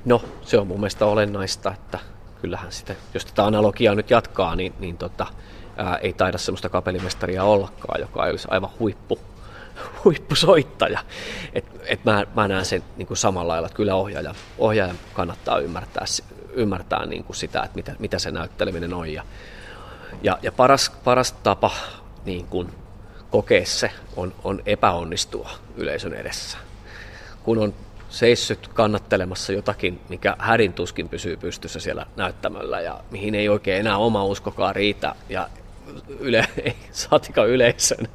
No, 0.06 0.22
se 0.42 0.58
on 0.58 0.68
mun 0.68 0.80
mielestä 0.80 1.06
olennaista, 1.06 1.74
että 1.74 2.00
kyllähän 2.42 2.72
sitä, 2.72 2.96
jos 3.14 3.26
tätä 3.26 3.46
analogiaa 3.46 3.96
nyt 3.96 4.10
jatkaa, 4.10 4.56
niin, 4.56 4.74
niin 4.80 4.98
tota, 4.98 5.28
ää, 5.78 5.98
ei 5.98 6.14
taida 6.14 6.38
sellaista 6.38 6.70
kapellimestaria 6.70 7.44
ollakaan, 7.44 8.02
joka 8.02 8.24
olisi 8.24 8.48
aivan 8.52 8.70
huippu 8.80 9.20
huippusoittaja. 10.04 11.00
Et, 11.54 11.66
et 11.86 12.06
mä, 12.06 12.26
mä 12.36 12.48
näen 12.48 12.66
sen 12.66 12.84
niin 12.98 13.08
kuin 13.08 13.18
samalla 13.18 13.54
lailla, 13.54 13.66
että 13.66 13.76
kyllä 13.76 13.96
ohjaaja, 13.96 14.36
ohjaajan 14.58 15.00
kannattaa 15.14 15.60
ymmärtää, 15.60 16.06
ymmärtää 16.54 17.06
niin 17.06 17.24
kuin 17.24 17.36
sitä, 17.36 17.64
että 17.64 17.76
mitä, 17.76 17.96
mitä 18.00 18.20
se 18.20 18.32
näytteleminen 18.32 18.94
on. 18.94 19.14
Ja, 19.14 19.24
ja, 20.24 20.40
ja 20.42 20.52
paras, 20.52 20.92
paras 21.04 21.32
tapa 21.32 21.72
niin 22.26 22.48
kuin 22.48 22.70
kokea 23.30 23.66
se 23.66 23.92
on, 24.16 24.34
on 24.44 24.62
epäonnistua 24.66 25.50
yleisön 25.78 26.14
edessä. 26.14 26.58
Kun 27.44 27.58
on 27.58 27.74
seissyt 28.10 28.68
kannattelemassa 28.68 29.54
jotakin, 29.54 30.02
mikä 30.10 30.36
hädin 30.40 30.74
tuskin 30.74 31.10
pysyy 31.10 31.38
pystyssä 31.38 31.80
siellä 31.80 32.06
näyttämöllä 32.16 32.82
ja 32.82 33.00
mihin 33.12 33.36
ei 33.36 33.50
oikein 33.50 33.80
enää 33.80 33.98
oma 33.98 34.26
uskokaan 34.26 34.76
riitä 34.76 35.16
ja 35.30 35.50
yle, 36.20 36.48
saatika 36.92 37.46
yleisön, 37.46 38.08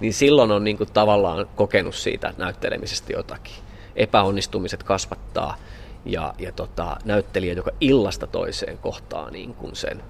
niin 0.00 0.14
silloin 0.14 0.50
on 0.50 0.64
niin 0.64 0.76
kuin 0.76 0.92
tavallaan 0.92 1.46
kokenut 1.56 1.94
siitä 1.94 2.34
näyttelemisestä 2.36 3.12
jotakin. 3.12 3.54
Epäonnistumiset 3.96 4.82
kasvattaa 4.82 5.56
ja, 6.04 6.34
ja 6.38 6.52
tota, 6.52 6.96
näyttelijä, 7.04 7.52
joka 7.52 7.70
illasta 7.80 8.26
toiseen 8.26 8.78
kohtaa 8.78 9.30
niin 9.30 9.54
kuin 9.54 9.76
sen 9.76 10.02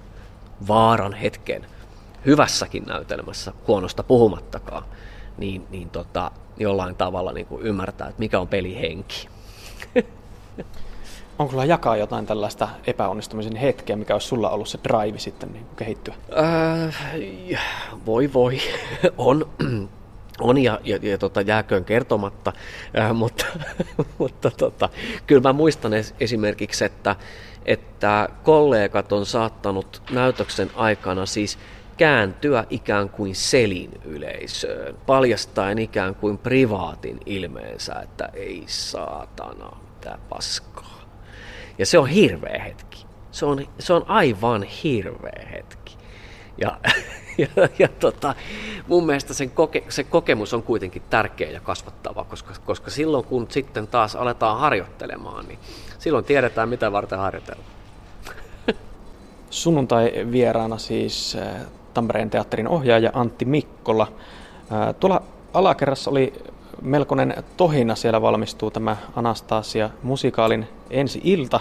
vaaran 0.67 1.13
hetken 1.13 1.65
hyvässäkin 2.25 2.83
näytelmässä, 2.83 3.53
huonosta 3.67 4.03
puhumattakaan, 4.03 4.83
niin, 5.37 5.67
niin 5.69 5.89
tota, 5.89 6.31
jollain 6.57 6.95
tavalla 6.95 7.33
niin 7.33 7.45
kuin 7.45 7.61
ymmärtää, 7.61 8.07
että 8.07 8.19
mikä 8.19 8.39
on 8.39 8.47
pelihenki. 8.47 9.29
Onko 11.39 11.51
sulla 11.51 11.65
jakaa 11.65 11.97
jotain 11.97 12.25
tällaista 12.25 12.67
epäonnistumisen 12.87 13.55
hetkeä, 13.55 13.95
mikä 13.95 14.15
olisi 14.15 14.27
sulla 14.27 14.49
ollut 14.49 14.67
se 14.67 14.79
drive 14.83 15.19
sitten 15.19 15.53
niin 15.53 15.65
kehittyä? 15.75 16.15
Äh, 16.37 16.95
voi 18.05 18.33
voi, 18.33 18.57
on. 19.17 19.49
On 20.39 20.57
ja, 20.57 20.79
ja, 20.83 20.99
ja 21.01 21.17
tota, 21.17 21.41
jääköön 21.41 21.85
kertomatta, 21.85 22.53
äh, 22.99 23.13
mutta, 23.21 23.45
mutta 24.17 24.51
tota, 24.51 24.89
kyllä 25.27 25.41
mä 25.41 25.53
muistan 25.53 25.91
esimerkiksi, 26.19 26.85
että, 26.85 27.15
että 27.65 28.29
kollegat 28.43 29.11
on 29.11 29.25
saattanut 29.25 30.01
näytöksen 30.11 30.71
aikana 30.75 31.25
siis 31.25 31.59
kääntyä 31.97 32.65
ikään 32.69 33.09
kuin 33.09 33.35
selin 33.35 33.91
yleisöön, 34.05 34.95
paljastaen 35.05 35.79
ikään 35.79 36.15
kuin 36.15 36.37
privaatin 36.37 37.19
ilmeensä, 37.25 37.93
että 37.99 38.29
ei 38.33 38.63
saatana, 38.67 39.77
mitä 39.95 40.17
paskaa. 40.29 40.96
Ja 41.77 41.85
se 41.85 41.99
on 41.99 42.07
hirveä 42.07 42.63
hetki. 42.63 43.05
Se 43.31 43.45
on, 43.45 43.65
se 43.79 43.93
on 43.93 44.05
aivan 44.07 44.63
hirveä 44.63 45.47
hetki. 45.51 45.97
Ja, 46.57 46.77
ja, 47.37 47.47
ja 47.79 47.87
tota, 47.87 48.35
mun 48.87 49.05
mielestä 49.05 49.33
sen 49.33 49.51
koke, 49.51 49.83
se 49.89 50.03
kokemus 50.03 50.53
on 50.53 50.63
kuitenkin 50.63 51.01
tärkeä 51.09 51.51
ja 51.51 51.59
kasvattava, 51.59 52.23
koska, 52.23 52.53
koska 52.65 52.91
silloin 52.91 53.25
kun 53.25 53.47
sitten 53.49 53.87
taas 53.87 54.15
aletaan 54.15 54.59
harjoittelemaan, 54.59 55.45
niin 55.47 55.59
silloin 55.99 56.25
tiedetään 56.25 56.69
mitä 56.69 56.91
varten 56.91 57.19
harjoitellaan. 57.19 57.69
Sunnuntai 59.49 60.11
vieraana 60.31 60.77
siis 60.77 61.35
eh, 61.35 61.47
Tampereen 61.93 62.29
teatterin 62.29 62.67
ohjaaja 62.67 63.11
Antti 63.13 63.45
Mikkola. 63.45 64.07
Eh, 64.09 64.95
tuolla 64.99 65.21
alakerrassa 65.53 66.11
oli 66.11 66.33
melkoinen 66.81 67.43
tohina 67.57 67.95
siellä 67.95 68.21
valmistuu 68.21 68.71
tämä 68.71 68.97
Anastasia 69.15 69.89
musikaalin 70.03 70.67
ensi 70.89 71.21
ilta. 71.23 71.59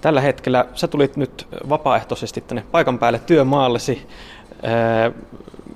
Tällä 0.00 0.20
hetkellä 0.20 0.66
sä 0.74 0.88
tulit 0.88 1.16
nyt 1.16 1.48
vapaaehtoisesti 1.68 2.40
tänne 2.40 2.64
paikan 2.72 2.98
päälle 2.98 3.18
työmaallesi. 3.18 4.06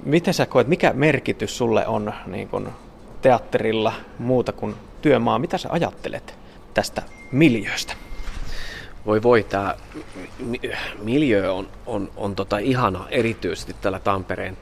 miten 0.04 0.34
sä 0.34 0.46
koet, 0.46 0.68
mikä 0.68 0.92
merkitys 0.92 1.58
sulle 1.58 1.86
on 1.86 2.12
niin 2.26 2.48
kun, 2.48 2.68
teatterilla 3.22 3.92
muuta 4.18 4.52
kuin 4.52 4.74
työmaa? 5.02 5.38
Mitä 5.38 5.58
sä 5.58 5.68
ajattelet 5.72 6.38
tästä 6.74 7.02
miljööstä? 7.32 7.94
Voi 9.06 9.22
voi, 9.22 9.42
tämä 9.42 9.74
miljö 11.02 11.52
on, 11.52 11.68
on, 11.86 12.10
on 12.16 12.36
tota 12.36 12.58
ihana 12.58 13.06
erityisesti 13.10 13.76
tällä 13.80 13.98
Tampereen 13.98 14.58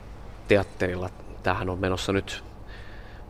teatterilla. 0.48 1.10
Tähän 1.42 1.70
on 1.70 1.78
menossa 1.78 2.12
nyt 2.12 2.44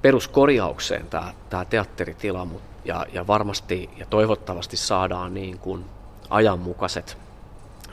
peruskorjaukseen 0.03 1.07
tämä, 1.07 1.35
tämä 1.51 1.65
teatteritila, 1.65 2.47
ja, 2.85 3.07
ja 3.13 3.27
varmasti 3.27 3.91
ja 3.97 4.07
toivottavasti 4.07 4.77
saadaan 4.77 5.35
niin 5.35 5.59
kuin 5.59 5.85
ajanmukaiset 6.31 7.19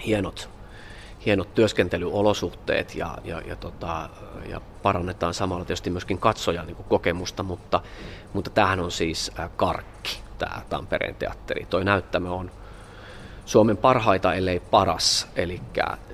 hienot, 0.05 0.50
hienot 1.25 1.55
työskentelyolosuhteet 1.55 2.95
ja, 2.95 3.17
ja, 3.24 3.41
ja, 3.45 3.55
tota, 3.55 4.09
ja 4.50 4.62
parannetaan 4.83 5.33
samalla 5.33 5.65
tietysti 5.65 5.89
myöskin 5.89 6.17
katsojan 6.17 6.67
niin 6.67 6.77
kokemusta, 6.89 7.43
mutta, 7.43 7.81
mutta 8.33 8.50
tämähän 8.50 8.79
on 8.79 8.91
siis 8.91 9.31
karkki, 9.55 10.19
tämä 10.38 10.62
Tampereen 10.69 11.15
teatteri. 11.15 11.65
Toi 11.69 11.85
näyttämö 11.85 12.29
on 12.29 12.51
Suomen 13.45 13.77
parhaita, 13.77 14.33
ellei 14.33 14.59
paras, 14.59 15.27
eli 15.35 15.62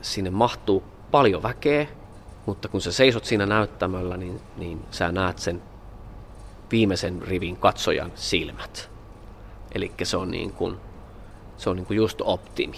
sinne 0.02 0.30
mahtuu 0.30 0.84
paljon 1.12 1.44
väkeä, 1.44 1.88
mutta 2.46 2.68
kun 2.68 2.82
sä 2.82 2.92
seisot 2.92 3.26
siinä 3.26 3.46
näyttämöllä, 3.46 4.18
niin, 4.18 4.42
niin 4.58 4.86
sä 4.92 5.12
näet 5.12 5.40
sen 5.40 5.62
viimeisen 6.72 7.22
rivin 7.22 7.58
katsojan 7.58 8.12
silmät. 8.16 8.90
Eli 9.76 9.92
se 10.04 10.18
on, 10.18 10.32
niin 10.32 10.54
kuin, 10.54 10.78
se 11.58 11.70
on 11.70 11.76
niin 11.76 11.86
kuin 11.86 11.98
just 11.98 12.22
optimi. 12.22 12.78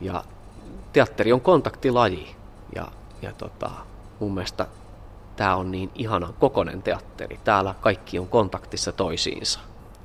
Ja 0.00 0.24
teatteri 0.92 1.32
on 1.32 1.40
kontaktilaji 1.40 2.36
ja, 2.74 2.88
ja 3.22 3.32
tota, 3.32 3.70
mun 4.20 4.34
mielestä 4.34 4.66
tämä 5.36 5.56
on 5.56 5.70
niin 5.70 5.90
ihana 5.94 6.32
kokonen 6.38 6.82
teatteri. 6.82 7.40
Täällä 7.44 7.74
kaikki 7.80 8.18
on 8.18 8.28
kontaktissa 8.28 8.92
toisiinsa. 8.92 9.60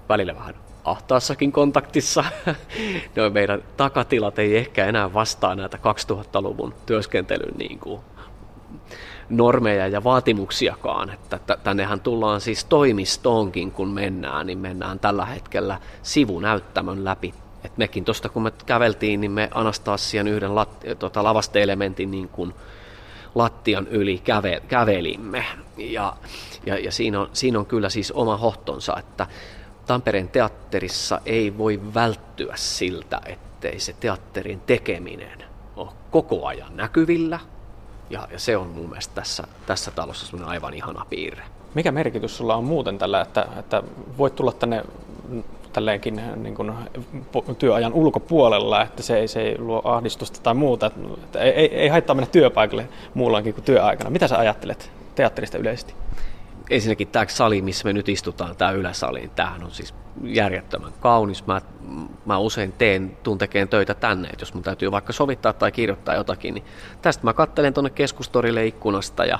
Välillä 0.10 0.36
vähän 0.36 0.56
ahtaassakin 0.84 1.52
kontaktissa. 1.52 2.24
no, 3.16 3.30
meidän 3.30 3.64
takatilat 3.78 4.40
ei 4.40 4.58
ehkä 4.58 4.86
enää 4.86 5.14
vastaa 5.14 5.56
näitä 5.56 5.78
2000-luvun 5.78 6.74
työskentelyn 6.86 7.58
niin 7.58 7.80
kuin 7.80 8.02
normeja 9.30 9.88
ja 9.88 10.04
vaatimuksiakaan. 10.04 11.10
Että 11.10 11.58
tännehän 11.64 12.00
tullaan 12.00 12.42
siis 12.42 12.66
toimistoonkin, 12.66 13.72
kun 13.72 13.90
mennään, 13.90 14.48
niin 14.48 14.60
mennään 14.60 15.00
tällä 15.00 15.26
hetkellä 15.26 15.80
sivunäyttämön 16.04 17.06
läpi. 17.06 17.34
Et 17.64 17.78
mekin 17.78 18.06
tuosta 18.06 18.30
kun 18.30 18.44
me 18.44 18.52
käveltiin, 18.66 19.22
niin 19.22 19.32
me 19.32 19.50
Anastasian 19.54 20.28
yhden 20.28 20.56
lat, 20.56 20.70
tota, 21.00 21.24
lavasteelementin 21.24 22.12
niin 22.12 22.30
kuin 22.30 22.54
lattian 23.36 23.88
yli 23.88 24.18
käve, 24.24 24.62
kävelimme. 24.68 25.46
Ja, 25.78 26.16
ja, 26.66 26.80
ja 26.80 26.92
siinä, 26.92 27.20
on, 27.20 27.30
siinä 27.34 27.60
on 27.60 27.66
kyllä 27.66 27.90
siis 27.90 28.12
oma 28.12 28.38
hohtonsa, 28.38 28.96
että 29.00 29.28
Tampereen 29.86 30.30
teatterissa 30.30 31.22
ei 31.26 31.58
voi 31.58 31.82
välttyä 31.94 32.54
siltä, 32.56 33.22
ettei 33.26 33.80
se 33.80 33.94
teatterin 33.94 34.62
tekeminen 34.62 35.44
ole 35.76 35.90
koko 36.12 36.46
ajan 36.46 36.78
näkyvillä– 36.78 37.40
ja, 38.10 38.28
ja 38.32 38.40
se 38.40 38.58
on 38.58 38.68
mun 38.68 38.90
mielestä 38.90 39.16
tässä, 39.16 39.44
tässä 39.66 39.92
talossa 39.92 40.26
semmoinen 40.26 40.50
aivan 40.50 40.74
ihana 40.74 41.06
piirre. 41.10 41.44
Mikä 41.74 41.92
merkitys 41.92 42.38
sulla 42.38 42.56
on 42.56 42.64
muuten 42.64 42.98
tällä, 42.98 43.22
että, 43.22 43.48
että 43.60 43.84
voit 44.18 44.36
tulla 44.36 44.52
tänne 44.52 44.84
tälleenkin 45.74 46.22
niin 46.36 46.56
kuin 46.56 46.74
työajan 47.60 47.94
ulkopuolella, 47.94 48.82
että 48.82 49.04
se 49.04 49.20
ei, 49.20 49.28
se 49.28 49.42
ei 49.42 49.60
luo 49.60 49.82
ahdistusta 49.84 50.40
tai 50.44 50.54
muuta. 50.54 50.92
Että 51.24 51.40
ei, 51.40 51.76
ei, 51.76 51.88
haittaa 51.88 52.16
mennä 52.16 52.32
työpaikalle 52.32 52.88
muulloinkin 53.14 53.54
kuin 53.54 53.64
työaikana. 53.64 54.10
Mitä 54.10 54.28
sä 54.28 54.38
ajattelet 54.38 54.92
teatterista 55.16 55.58
yleisesti? 55.58 55.94
Ensinnäkin 56.70 57.08
tämä 57.08 57.26
sali, 57.28 57.62
missä 57.62 57.86
me 57.86 57.94
nyt 57.94 58.10
istutaan, 58.10 58.56
tämä 58.56 58.72
yläsali, 58.72 59.32
tämähän 59.36 59.64
on 59.64 59.72
siis 59.72 59.94
järjettömän 60.24 60.94
kaunis. 61.00 61.46
Mä, 61.48 61.62
mä 62.26 62.38
usein 62.38 62.72
teen, 62.72 63.18
tuun 63.24 63.38
tekemään 63.38 63.68
töitä 63.68 63.94
tänne, 63.94 64.28
että 64.28 64.42
jos 64.42 64.54
mun 64.54 64.64
täytyy 64.64 64.92
vaikka 64.92 65.14
sovittaa 65.14 65.54
tai 65.54 65.72
kirjoittaa 65.72 66.16
jotakin, 66.16 66.54
niin 66.54 66.66
tästä 67.02 67.24
mä 67.24 67.34
kattelen 67.34 67.74
tuonne 67.74 67.90
keskustorille 67.90 68.66
ikkunasta 68.66 69.26
ja, 69.26 69.40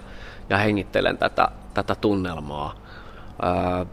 ja 0.50 0.58
hengittelen 0.58 1.18
tätä, 1.18 1.48
tätä 1.74 1.96
tunnelmaa. 1.96 2.76
Öö, 3.44 3.86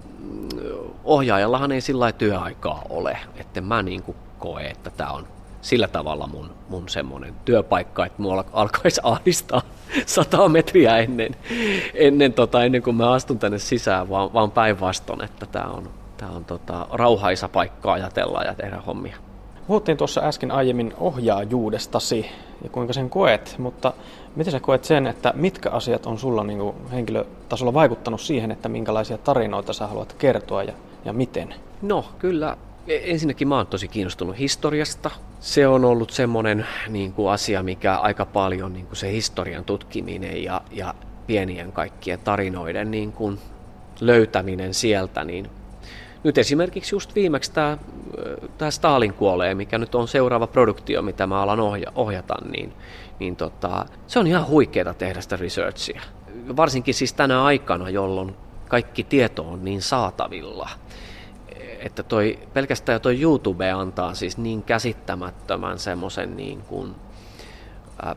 ohjaajallahan 1.04 1.72
ei 1.72 1.80
sillä 1.80 2.12
työaikaa 2.12 2.82
ole, 2.88 3.18
että 3.36 3.60
mä 3.60 3.82
niin 3.82 4.02
kuin 4.02 4.16
koe, 4.38 4.64
että 4.64 4.90
tämä 4.90 5.10
on 5.10 5.26
sillä 5.62 5.88
tavalla 5.88 6.26
mun, 6.26 6.50
mun 6.68 6.88
semmoinen 6.88 7.34
työpaikka, 7.44 8.06
että 8.06 8.22
mua 8.22 8.44
alkaisi 8.52 9.00
ahdistaa 9.04 9.62
sata 10.06 10.48
metriä 10.48 10.98
ennen, 10.98 11.36
ennen, 11.94 12.32
tota, 12.32 12.64
ennen 12.64 12.82
kuin 12.82 12.96
mä 12.96 13.12
astun 13.12 13.38
tänne 13.38 13.58
sisään, 13.58 14.08
vaan, 14.08 14.32
vaan 14.32 14.50
päinvastoin, 14.50 15.24
että 15.24 15.46
tämä 15.46 15.64
on, 15.64 15.88
tää 16.16 16.30
on 16.30 16.44
tota, 16.44 16.86
rauhaisa 16.92 17.48
paikka 17.48 17.92
ajatella 17.92 18.42
ja 18.42 18.54
tehdä 18.54 18.82
hommia. 18.86 19.16
Puhuttiin 19.66 19.98
tuossa 19.98 20.20
äsken 20.20 20.50
aiemmin 20.50 20.94
ohjaajuudestasi 20.98 22.26
ja 22.64 22.70
kuinka 22.70 22.92
sen 22.92 23.10
koet, 23.10 23.54
mutta 23.58 23.92
miten 24.36 24.52
sä 24.52 24.60
koet 24.60 24.84
sen, 24.84 25.06
että 25.06 25.32
mitkä 25.36 25.70
asiat 25.70 26.06
on 26.06 26.18
sulla 26.18 26.44
niin 26.44 26.58
kuin 26.58 26.74
henkilötasolla 26.92 27.74
vaikuttanut 27.74 28.20
siihen, 28.20 28.50
että 28.50 28.68
minkälaisia 28.68 29.18
tarinoita 29.18 29.72
sä 29.72 29.86
haluat 29.86 30.12
kertoa 30.12 30.62
ja, 30.62 30.72
ja 31.04 31.12
miten? 31.12 31.54
No 31.82 32.04
kyllä 32.18 32.56
ensinnäkin 32.88 33.48
mä 33.48 33.56
oon 33.56 33.66
tosi 33.66 33.88
kiinnostunut 33.88 34.38
historiasta. 34.38 35.10
Se 35.40 35.68
on 35.68 35.84
ollut 35.84 36.10
semmoinen 36.10 36.66
niin 36.88 37.12
kuin 37.12 37.32
asia, 37.32 37.62
mikä 37.62 37.96
aika 37.96 38.26
paljon 38.26 38.72
niin 38.72 38.86
kuin 38.86 38.96
se 38.96 39.12
historian 39.12 39.64
tutkiminen 39.64 40.44
ja, 40.44 40.60
ja 40.70 40.94
pienien 41.26 41.72
kaikkien 41.72 42.18
tarinoiden 42.18 42.90
niin 42.90 43.12
kuin 43.12 43.38
löytäminen 44.00 44.74
sieltä, 44.74 45.24
niin 45.24 45.50
nyt 46.24 46.38
esimerkiksi 46.38 46.94
just 46.94 47.14
viimeksi 47.14 47.52
tämä, 47.52 47.78
tämä 48.58 48.70
Stalin 48.70 49.14
kuolee, 49.14 49.54
mikä 49.54 49.78
nyt 49.78 49.94
on 49.94 50.08
seuraava 50.08 50.46
produktio, 50.46 51.02
mitä 51.02 51.26
mä 51.26 51.42
alan 51.42 51.60
ohja, 51.60 51.92
ohjata, 51.94 52.34
niin, 52.50 52.72
niin 53.18 53.36
tota, 53.36 53.86
se 54.06 54.18
on 54.18 54.26
ihan 54.26 54.46
huikeaa 54.46 54.94
tehdä 54.94 55.20
sitä 55.20 55.36
researchia. 55.36 56.02
Varsinkin 56.56 56.94
siis 56.94 57.12
tänä 57.12 57.44
aikana, 57.44 57.90
jolloin 57.90 58.34
kaikki 58.68 59.04
tieto 59.04 59.42
on 59.42 59.64
niin 59.64 59.82
saatavilla 59.82 60.68
että 61.78 62.02
toi, 62.02 62.38
pelkästään 62.52 63.00
toi 63.00 63.20
YouTube 63.20 63.70
antaa 63.70 64.14
siis 64.14 64.38
niin 64.38 64.62
käsittämättömän 64.62 65.78
semmoisen 65.78 66.36
niin 66.36 66.62
kuin, 66.62 66.94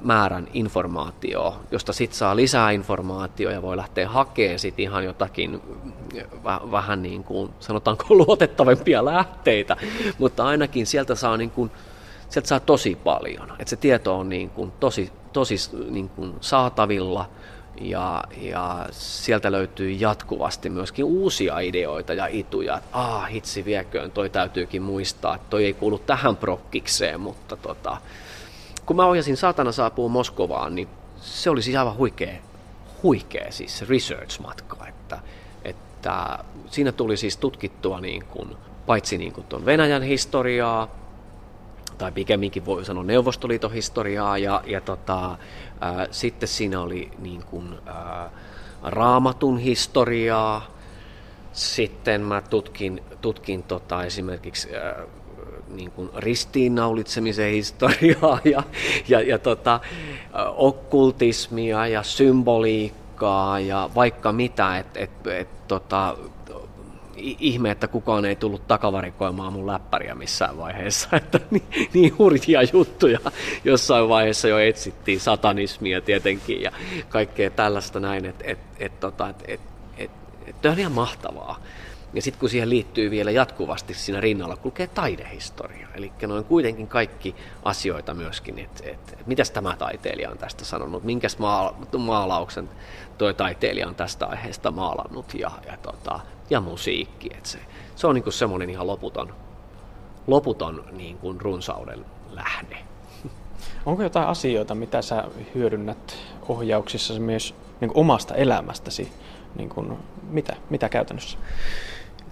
määrän 0.01 0.47
informaatioa, 0.53 1.59
josta 1.71 1.93
sitten 1.93 2.17
saa 2.17 2.35
lisää 2.35 2.71
informaatiota 2.71 3.53
ja 3.53 3.61
voi 3.61 3.77
lähteä 3.77 4.09
hakemaan 4.09 4.59
sit 4.59 4.79
ihan 4.79 5.03
jotakin 5.03 5.61
vähän 6.71 7.01
niin 7.01 7.23
kuin, 7.23 7.51
sanotaanko 7.59 8.05
luotettavampia 8.15 9.05
lähteitä, 9.05 9.77
mutta 10.17 10.45
ainakin 10.45 10.85
sieltä 10.85 11.15
saa, 11.15 11.37
niin 11.37 11.51
kuin, 11.51 11.71
sieltä 12.29 12.47
saa 12.47 12.59
tosi 12.59 12.95
paljon, 12.95 13.51
että 13.59 13.69
se 13.69 13.75
tieto 13.75 14.19
on 14.19 14.29
niin 14.29 14.49
kuin 14.49 14.71
tosi, 14.79 15.11
tosi 15.33 15.55
niin 15.89 16.09
kuin 16.09 16.33
saatavilla– 16.41 17.29
ja, 17.81 18.23
ja 18.41 18.85
sieltä 18.91 19.51
löytyy 19.51 19.91
jatkuvasti 19.91 20.69
myöskin 20.69 21.05
uusia 21.05 21.59
ideoita 21.59 22.13
ja 22.13 22.27
ituja, 22.27 22.77
että 22.77 22.89
ah, 22.93 23.31
hitsi 23.31 23.65
vieköön, 23.65 24.11
toi 24.11 24.29
täytyykin 24.29 24.81
muistaa, 24.81 25.35
että 25.35 25.47
toi 25.49 25.65
ei 25.65 25.73
kuulu 25.73 25.99
tähän 25.99 26.35
prokkikseen, 26.35 27.19
mutta 27.19 27.57
tota, 27.57 27.97
kun 28.85 28.95
mä 28.95 29.05
ohjasin 29.05 29.37
Saatana 29.37 29.71
saapuu 29.71 30.09
Moskovaan, 30.09 30.75
niin 30.75 30.87
se 31.21 31.49
oli 31.49 31.61
siis 31.61 31.77
aivan 31.77 31.97
huikea, 31.97 32.33
huikea 33.03 33.51
siis 33.51 33.81
research-matka, 33.81 34.87
että, 34.87 35.19
että 35.63 36.39
siinä 36.69 36.91
tuli 36.91 37.17
siis 37.17 37.37
tutkittua 37.37 38.01
niin 38.01 38.25
kuin, 38.25 38.57
paitsi 38.85 39.17
niin 39.17 39.33
kuin 39.33 39.47
tuon 39.47 39.65
Venäjän 39.65 40.03
historiaa, 40.03 41.04
tai 41.97 42.11
pikemminkin 42.11 42.65
voi 42.65 42.85
sanoa 42.85 43.03
Neuvostoliiton 43.03 43.73
historiaa, 43.73 44.37
ja, 44.37 44.63
ja 44.65 44.81
tota, 44.81 45.37
ää, 45.81 46.07
sitten 46.11 46.49
siinä 46.49 46.81
oli 46.81 47.11
niin 47.19 47.43
kuin, 47.43 47.75
ää, 47.85 48.29
raamatun 48.83 49.57
historiaa, 49.57 50.67
sitten 51.53 52.21
mä 52.21 52.41
tutkin, 52.41 53.03
tutkin 53.21 53.63
tota, 53.63 54.03
esimerkiksi 54.03 54.75
ää, 54.75 55.03
niin 55.67 55.91
kuin 55.91 56.09
ristiinnaulitsemisen 56.15 57.51
historiaa 57.51 58.39
ja, 58.43 58.63
ja, 59.07 59.21
ja 59.21 59.39
tota, 59.39 59.79
okkultismia 60.55 61.87
ja 61.87 62.03
symboliikkaa 62.03 63.59
ja 63.59 63.89
vaikka 63.95 64.31
mitä, 64.31 64.77
että 64.77 64.99
et, 64.99 65.27
et, 65.27 65.67
tota, 65.67 66.17
ihme, 67.17 67.71
että 67.71 67.87
kukaan 67.87 68.25
ei 68.25 68.35
tullut 68.35 68.67
takavarikoimaan 68.67 69.53
mun 69.53 69.67
läppäriä 69.67 70.15
missään 70.15 70.57
vaiheessa. 70.57 71.09
Että 71.17 71.39
niin, 71.51 71.63
niin 71.93 72.17
hurjia 72.17 72.63
juttuja 72.73 73.19
jossain 73.63 74.09
vaiheessa 74.09 74.47
jo 74.47 74.59
etsittiin, 74.59 75.19
satanismia 75.19 76.01
tietenkin 76.01 76.61
ja 76.61 76.71
kaikkea 77.09 77.49
tällaista 77.49 77.99
näin, 77.99 78.25
että 78.25 78.43
et, 78.47 78.59
et, 78.79 78.99
tota, 78.99 79.29
et, 79.29 79.43
et, 79.47 79.61
et, 79.97 80.11
et, 80.47 80.65
on 80.65 80.79
ihan 80.79 80.91
mahtavaa. 80.91 81.59
Ja 82.15 82.21
sitten 82.21 82.39
kun 82.39 82.49
siihen 82.49 82.69
liittyy 82.69 83.11
vielä 83.11 83.31
jatkuvasti 83.31 83.93
siinä 83.93 84.21
rinnalla 84.21 84.55
kulkee 84.55 84.87
taidehistoria. 84.87 85.87
Eli 85.95 86.11
noin 86.27 86.43
kuitenkin 86.43 86.87
kaikki 86.87 87.35
asioita 87.63 88.13
myöskin, 88.13 88.59
että 88.59 88.83
et, 88.89 89.13
et, 89.13 89.27
mitäs 89.27 89.51
tämä 89.51 89.75
taiteilija 89.75 90.29
on 90.29 90.37
tästä 90.37 90.65
sanonut, 90.65 91.03
minkäs 91.03 91.37
maalauksen 91.97 92.69
tuo 93.17 93.33
taiteilija 93.33 93.87
on 93.87 93.95
tästä 93.95 94.25
aiheesta 94.25 94.71
maalannut 94.71 95.33
ja, 95.33 95.51
ja, 95.65 95.77
tota, 95.77 96.19
ja 96.49 96.61
musiikki. 96.61 97.29
Et 97.37 97.45
se, 97.45 97.59
se 97.95 98.07
on 98.07 98.15
niinku 98.15 98.31
semmoinen 98.31 98.69
ihan 98.69 98.87
loputon, 98.87 99.33
loputon 100.27 100.85
niin 100.91 101.17
kuin 101.17 101.41
runsauden 101.41 102.05
lähde. 102.31 102.77
Onko 103.85 104.03
jotain 104.03 104.27
asioita, 104.27 104.75
mitä 104.75 105.01
sä 105.01 105.23
hyödynnät 105.55 106.17
ohjauksissa 106.47 107.19
myös 107.19 107.55
niin 107.81 107.91
omasta 107.93 108.35
elämästäsi? 108.35 109.11
Niin 109.55 109.69
kuin, 109.69 109.97
mitä, 110.29 110.55
mitä 110.69 110.89
käytännössä? 110.89 111.37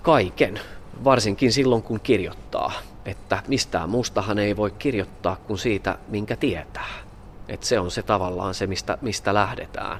Kaiken, 0.03 0.59
varsinkin 1.03 1.51
silloin 1.51 1.83
kun 1.83 1.99
kirjoittaa. 1.99 2.71
Että 3.05 3.43
mistään 3.47 3.89
muustahan 3.89 4.39
ei 4.39 4.57
voi 4.57 4.71
kirjoittaa 4.71 5.35
kuin 5.35 5.57
siitä, 5.57 5.97
minkä 6.07 6.35
tietää. 6.35 6.89
Että 7.47 7.65
se 7.65 7.79
on 7.79 7.91
se 7.91 8.03
tavallaan 8.03 8.53
se, 8.53 8.67
mistä, 8.67 8.97
mistä 9.01 9.33
lähdetään. 9.33 9.99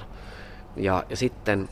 Ja, 0.76 1.04
ja 1.10 1.16
sitten, 1.16 1.68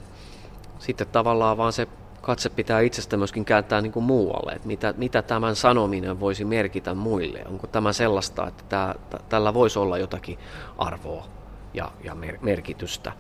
sitten 0.79 1.07
tavallaan 1.07 1.57
vaan 1.57 1.73
se 1.73 1.89
katse 2.21 2.49
pitää 2.49 2.81
itsestä 2.81 3.17
myöskin 3.17 3.45
kääntää 3.45 3.81
niin 3.81 3.93
kuin 3.93 4.05
muualle, 4.05 4.53
että 4.53 4.67
mitä, 4.67 4.95
mitä 4.97 5.23
tämän 5.23 5.57
sanominen 5.57 6.21
voisi 6.21 6.45
merkitä 6.45 6.95
muille. 6.95 7.45
Onko 7.47 7.67
tämä 7.67 7.93
sellaista, 7.93 8.49
että 8.49 8.65
tämä, 8.69 8.95
tällä 9.29 9.55
voisi 9.55 9.79
olla 9.79 9.99
jotakin 9.99 10.39
arvoa 10.79 11.27
ja, 11.75 11.91
ja 12.05 12.15
mer, 12.15 12.39
merkitystä. 12.41 13.13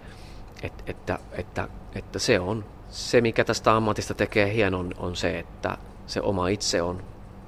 Et, 0.63 0.85
että, 0.87 1.19
että, 1.33 1.69
että 1.95 2.19
se 2.19 2.41
on 2.41 2.65
se, 2.93 3.21
mikä 3.21 3.45
tästä 3.45 3.77
ammatista 3.77 4.15
tekee 4.15 4.55
hienon, 4.55 4.91
on 4.99 5.17
se, 5.17 5.39
että 5.39 5.79
se 6.07 6.21
oma 6.21 6.49
itse 6.49 6.83
on, 6.83 7.03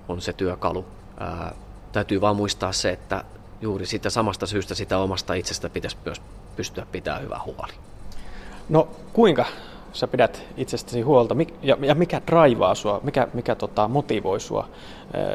on 0.09 0.21
se 0.21 0.33
työkalu. 0.33 0.85
Ää, 1.21 1.55
täytyy 1.93 2.21
vaan 2.21 2.37
muistaa 2.37 2.73
se, 2.73 2.91
että 2.91 3.25
juuri 3.61 3.87
sitä 3.87 4.11
samasta 4.11 4.47
syystä 4.47 4.75
sitä 4.75 4.99
omasta 4.99 5.35
itsestä 5.35 5.71
pitäisi 5.71 5.97
myös 6.05 6.23
pystyä 6.57 6.87
pitämään 6.93 7.23
hyvä 7.23 7.41
huoli. 7.47 7.73
No 8.69 8.89
kuinka 9.13 9.45
sä 9.93 10.07
pidät 10.07 10.43
itsestäsi 10.57 11.01
huolta 11.01 11.37
ja, 11.63 11.77
ja 11.81 11.95
mikä 11.95 12.23
draivaa 12.27 12.75
sua, 12.75 13.01
mikä, 13.03 13.29
mikä 13.35 13.55
tota, 13.55 13.89
motivoi 13.89 14.41
sua 14.41 14.69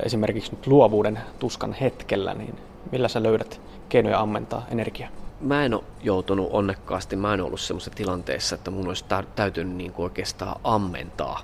esimerkiksi 0.06 0.52
nyt 0.52 0.68
luovuuden 0.68 1.20
tuskan 1.40 1.74
hetkellä, 1.74 2.34
niin 2.34 2.56
millä 2.92 3.08
sä 3.08 3.24
löydät 3.24 3.62
keinoja 3.90 4.20
ammentaa 4.20 4.66
energiaa? 4.72 5.19
Mä 5.42 5.66
en 5.66 5.74
ole 5.74 5.84
joutunut 6.04 6.50
onnekkaasti, 6.52 7.16
mä 7.16 7.34
en 7.34 7.42
ollut 7.42 7.60
semmoisessa 7.60 7.98
tilanteessa, 7.98 8.56
että 8.56 8.72
mun 8.72 8.88
olisi 8.88 9.06
täytynyt 9.36 9.76
niin 9.76 9.92
kuin 9.92 10.04
oikeastaan 10.04 10.60
ammentaa, 10.64 11.40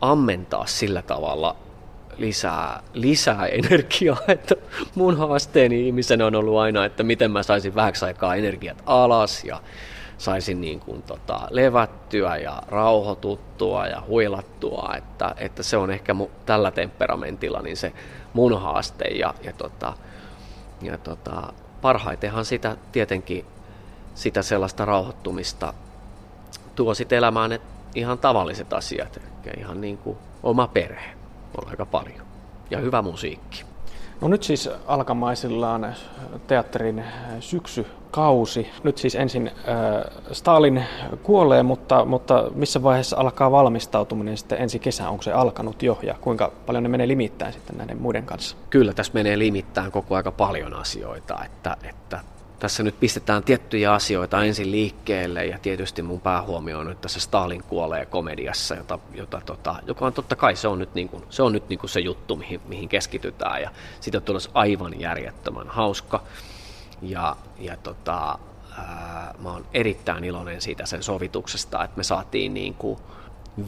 ammentaa 0.00 0.66
sillä 0.66 1.02
tavalla 1.02 1.56
lisää, 2.18 2.82
lisää 2.92 3.46
energiaa, 3.46 4.18
että 4.28 4.54
mun 4.94 5.16
haasteeni 5.16 5.86
ihmisenä 5.86 6.26
on 6.26 6.34
ollut 6.34 6.58
aina, 6.58 6.84
että 6.84 7.02
miten 7.02 7.30
mä 7.30 7.42
saisin 7.42 7.74
vähäksi 7.74 8.04
aikaa 8.04 8.34
energiat 8.34 8.82
alas 8.86 9.44
ja 9.44 9.60
saisin 10.18 10.60
niin 10.60 10.80
kuin 10.80 11.02
tota, 11.02 11.40
levättyä 11.50 12.36
ja 12.36 12.62
rauhoituttua 12.68 13.86
ja 13.86 14.02
huilattua, 14.08 14.94
että, 14.96 15.34
että 15.36 15.62
se 15.62 15.76
on 15.76 15.90
ehkä 15.90 16.14
mu, 16.14 16.30
tällä 16.46 16.70
temperamentilla 16.70 17.62
niin 17.62 17.76
se 17.76 17.92
mun 18.32 18.60
haaste 18.60 19.04
ja, 19.04 19.34
ja, 19.42 19.52
tota, 19.52 19.92
ja 20.82 20.98
tota, 20.98 21.52
parhaitenhan 21.80 22.44
sitä 22.44 22.76
tietenkin 22.92 23.44
sitä 24.14 24.42
sellaista 24.42 24.84
rauhoittumista 24.84 25.74
tuo 26.74 26.94
sitten 26.94 27.18
elämään 27.18 27.50
ne 27.50 27.60
ihan 27.94 28.18
tavalliset 28.18 28.72
asiat, 28.72 29.16
eli 29.16 29.54
ihan 29.60 29.80
niin 29.80 29.98
kuin 29.98 30.18
oma 30.42 30.68
perhe 30.68 31.10
on 31.58 31.70
aika 31.70 31.86
paljon 31.86 32.26
ja 32.70 32.78
hyvä 32.78 33.02
musiikki. 33.02 33.64
No 34.20 34.28
nyt 34.28 34.42
siis 34.42 34.70
alkamaisillaan 34.86 35.94
teatterin 36.46 37.04
syksykausi. 37.40 38.70
Nyt 38.84 38.98
siis 38.98 39.14
ensin 39.14 39.46
äh, 39.46 40.32
Stalin 40.32 40.84
kuolee, 41.22 41.62
mutta, 41.62 42.04
mutta 42.04 42.50
missä 42.54 42.82
vaiheessa 42.82 43.16
alkaa 43.16 43.50
valmistautuminen 43.50 44.36
sitten 44.36 44.60
ensi 44.60 44.78
kesä? 44.78 45.08
Onko 45.08 45.22
se 45.22 45.32
alkanut 45.32 45.82
jo 45.82 45.98
ja 46.02 46.14
kuinka 46.20 46.52
paljon 46.66 46.82
ne 46.82 46.88
menee 46.88 47.08
limittäin 47.08 47.52
sitten 47.52 47.78
näiden 47.78 48.02
muiden 48.02 48.26
kanssa? 48.26 48.56
Kyllä 48.70 48.92
tässä 48.92 49.12
menee 49.14 49.38
limittäin 49.38 49.92
koko 49.92 50.14
aika 50.14 50.32
paljon 50.32 50.74
asioita, 50.74 51.44
että, 51.44 51.76
että 51.84 52.20
tässä 52.58 52.82
nyt 52.82 53.00
pistetään 53.00 53.42
tiettyjä 53.42 53.92
asioita 53.92 54.44
ensin 54.44 54.70
liikkeelle 54.70 55.46
ja 55.46 55.58
tietysti 55.58 56.02
mun 56.02 56.20
päähuomio 56.20 56.78
on 56.78 56.86
nyt 56.86 57.00
tässä 57.00 57.20
Stalin 57.20 57.62
kuolee 57.62 58.06
komediassa, 58.06 58.74
jota, 58.74 58.98
jota, 59.14 59.40
tota, 59.46 59.76
joka 59.86 60.06
on 60.06 60.12
totta 60.12 60.36
kai 60.36 60.56
se 60.56 60.68
on 60.68 60.78
nyt, 60.78 60.94
niin 60.94 61.08
kuin, 61.08 61.24
se, 61.30 61.42
on 61.42 61.52
nyt 61.52 61.68
niin 61.68 61.78
kuin 61.78 61.90
se 61.90 62.00
juttu, 62.00 62.36
mihin, 62.36 62.60
mihin 62.68 62.88
keskitytään 62.88 63.62
ja 63.62 63.70
siitä 64.00 64.20
tulossa 64.20 64.50
aivan 64.54 65.00
järjettömän 65.00 65.68
hauska. 65.68 66.22
Ja, 67.02 67.36
ja 67.58 67.76
tota, 67.76 68.38
ää, 68.78 69.34
mä 69.38 69.50
oon 69.50 69.66
erittäin 69.74 70.24
iloinen 70.24 70.60
siitä 70.60 70.86
sen 70.86 71.02
sovituksesta, 71.02 71.84
että 71.84 71.96
me 71.96 72.02
saatiin 72.02 72.54
niin 72.54 72.74
kuin, 72.74 72.98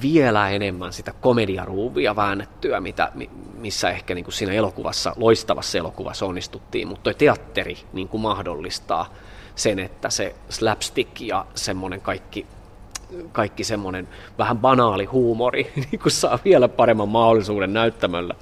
vielä 0.03 0.51
enemmän 0.51 0.93
sitä 0.93 1.13
komediaruuvia 1.21 2.17
väännettyä, 2.17 2.81
mitä, 2.81 3.13
missä 3.55 3.91
ehkä 3.91 4.15
niin 4.15 4.25
kuin 4.25 4.35
siinä 4.35 4.53
elokuvassa, 4.53 5.13
loistavassa 5.17 5.79
elokuvassa 5.79 6.27
onnistuttiin, 6.27 6.89
mutta 6.89 7.03
tuo 7.03 7.13
teatteri 7.13 7.79
niin 7.93 8.09
kuin 8.09 8.21
mahdollistaa 8.21 9.15
sen, 9.55 9.79
että 9.79 10.11
se 10.11 10.35
slapstick 10.49 11.21
ja 11.21 11.47
semmoinen 11.55 12.01
kaikki, 12.01 12.47
kaikki 13.33 13.65
semmoinen 13.65 14.09
vähän 14.39 14.59
banaali 14.59 15.05
huumori 15.05 15.73
niin 15.91 16.01
kuin 16.03 16.13
saa 16.13 16.39
vielä 16.45 16.69
paremman 16.69 17.09
mahdollisuuden 17.09 17.73
näyttämöllä. 17.73 18.35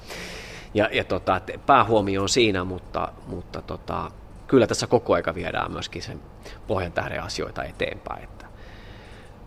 Ja, 0.73 0.89
ja 0.91 1.03
tota, 1.03 1.41
päähuomio 1.65 2.21
on 2.21 2.29
siinä, 2.29 2.63
mutta, 2.63 3.11
mutta 3.27 3.61
tota, 3.61 4.11
kyllä 4.47 4.67
tässä 4.67 4.87
koko 4.87 5.13
aika 5.13 5.35
viedään 5.35 5.71
myöskin 5.71 6.01
sen 6.01 6.19
pohjan 6.67 6.91
tähden 6.91 7.23
asioita 7.23 7.63
eteenpäin 7.63 8.27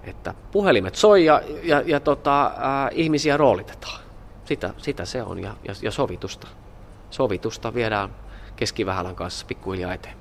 että 0.04 0.34
puhelimet 0.52 0.94
soi 0.94 1.24
ja, 1.24 1.42
ja, 1.62 1.82
ja 1.86 2.00
tota, 2.00 2.52
ää, 2.58 2.90
ihmisiä 2.92 3.36
roolitetaan. 3.36 4.00
Sitä, 4.44 4.74
sitä 4.76 5.04
se 5.04 5.22
on 5.22 5.38
ja, 5.38 5.54
ja, 5.68 5.74
ja 5.82 5.90
sovitusta. 5.90 6.46
Sovitusta 7.10 7.74
viedään 7.74 8.10
keskivähälän 8.56 9.16
kanssa 9.16 9.46
pikkuhiljaa 9.46 9.94
eteenpäin. 9.94 10.19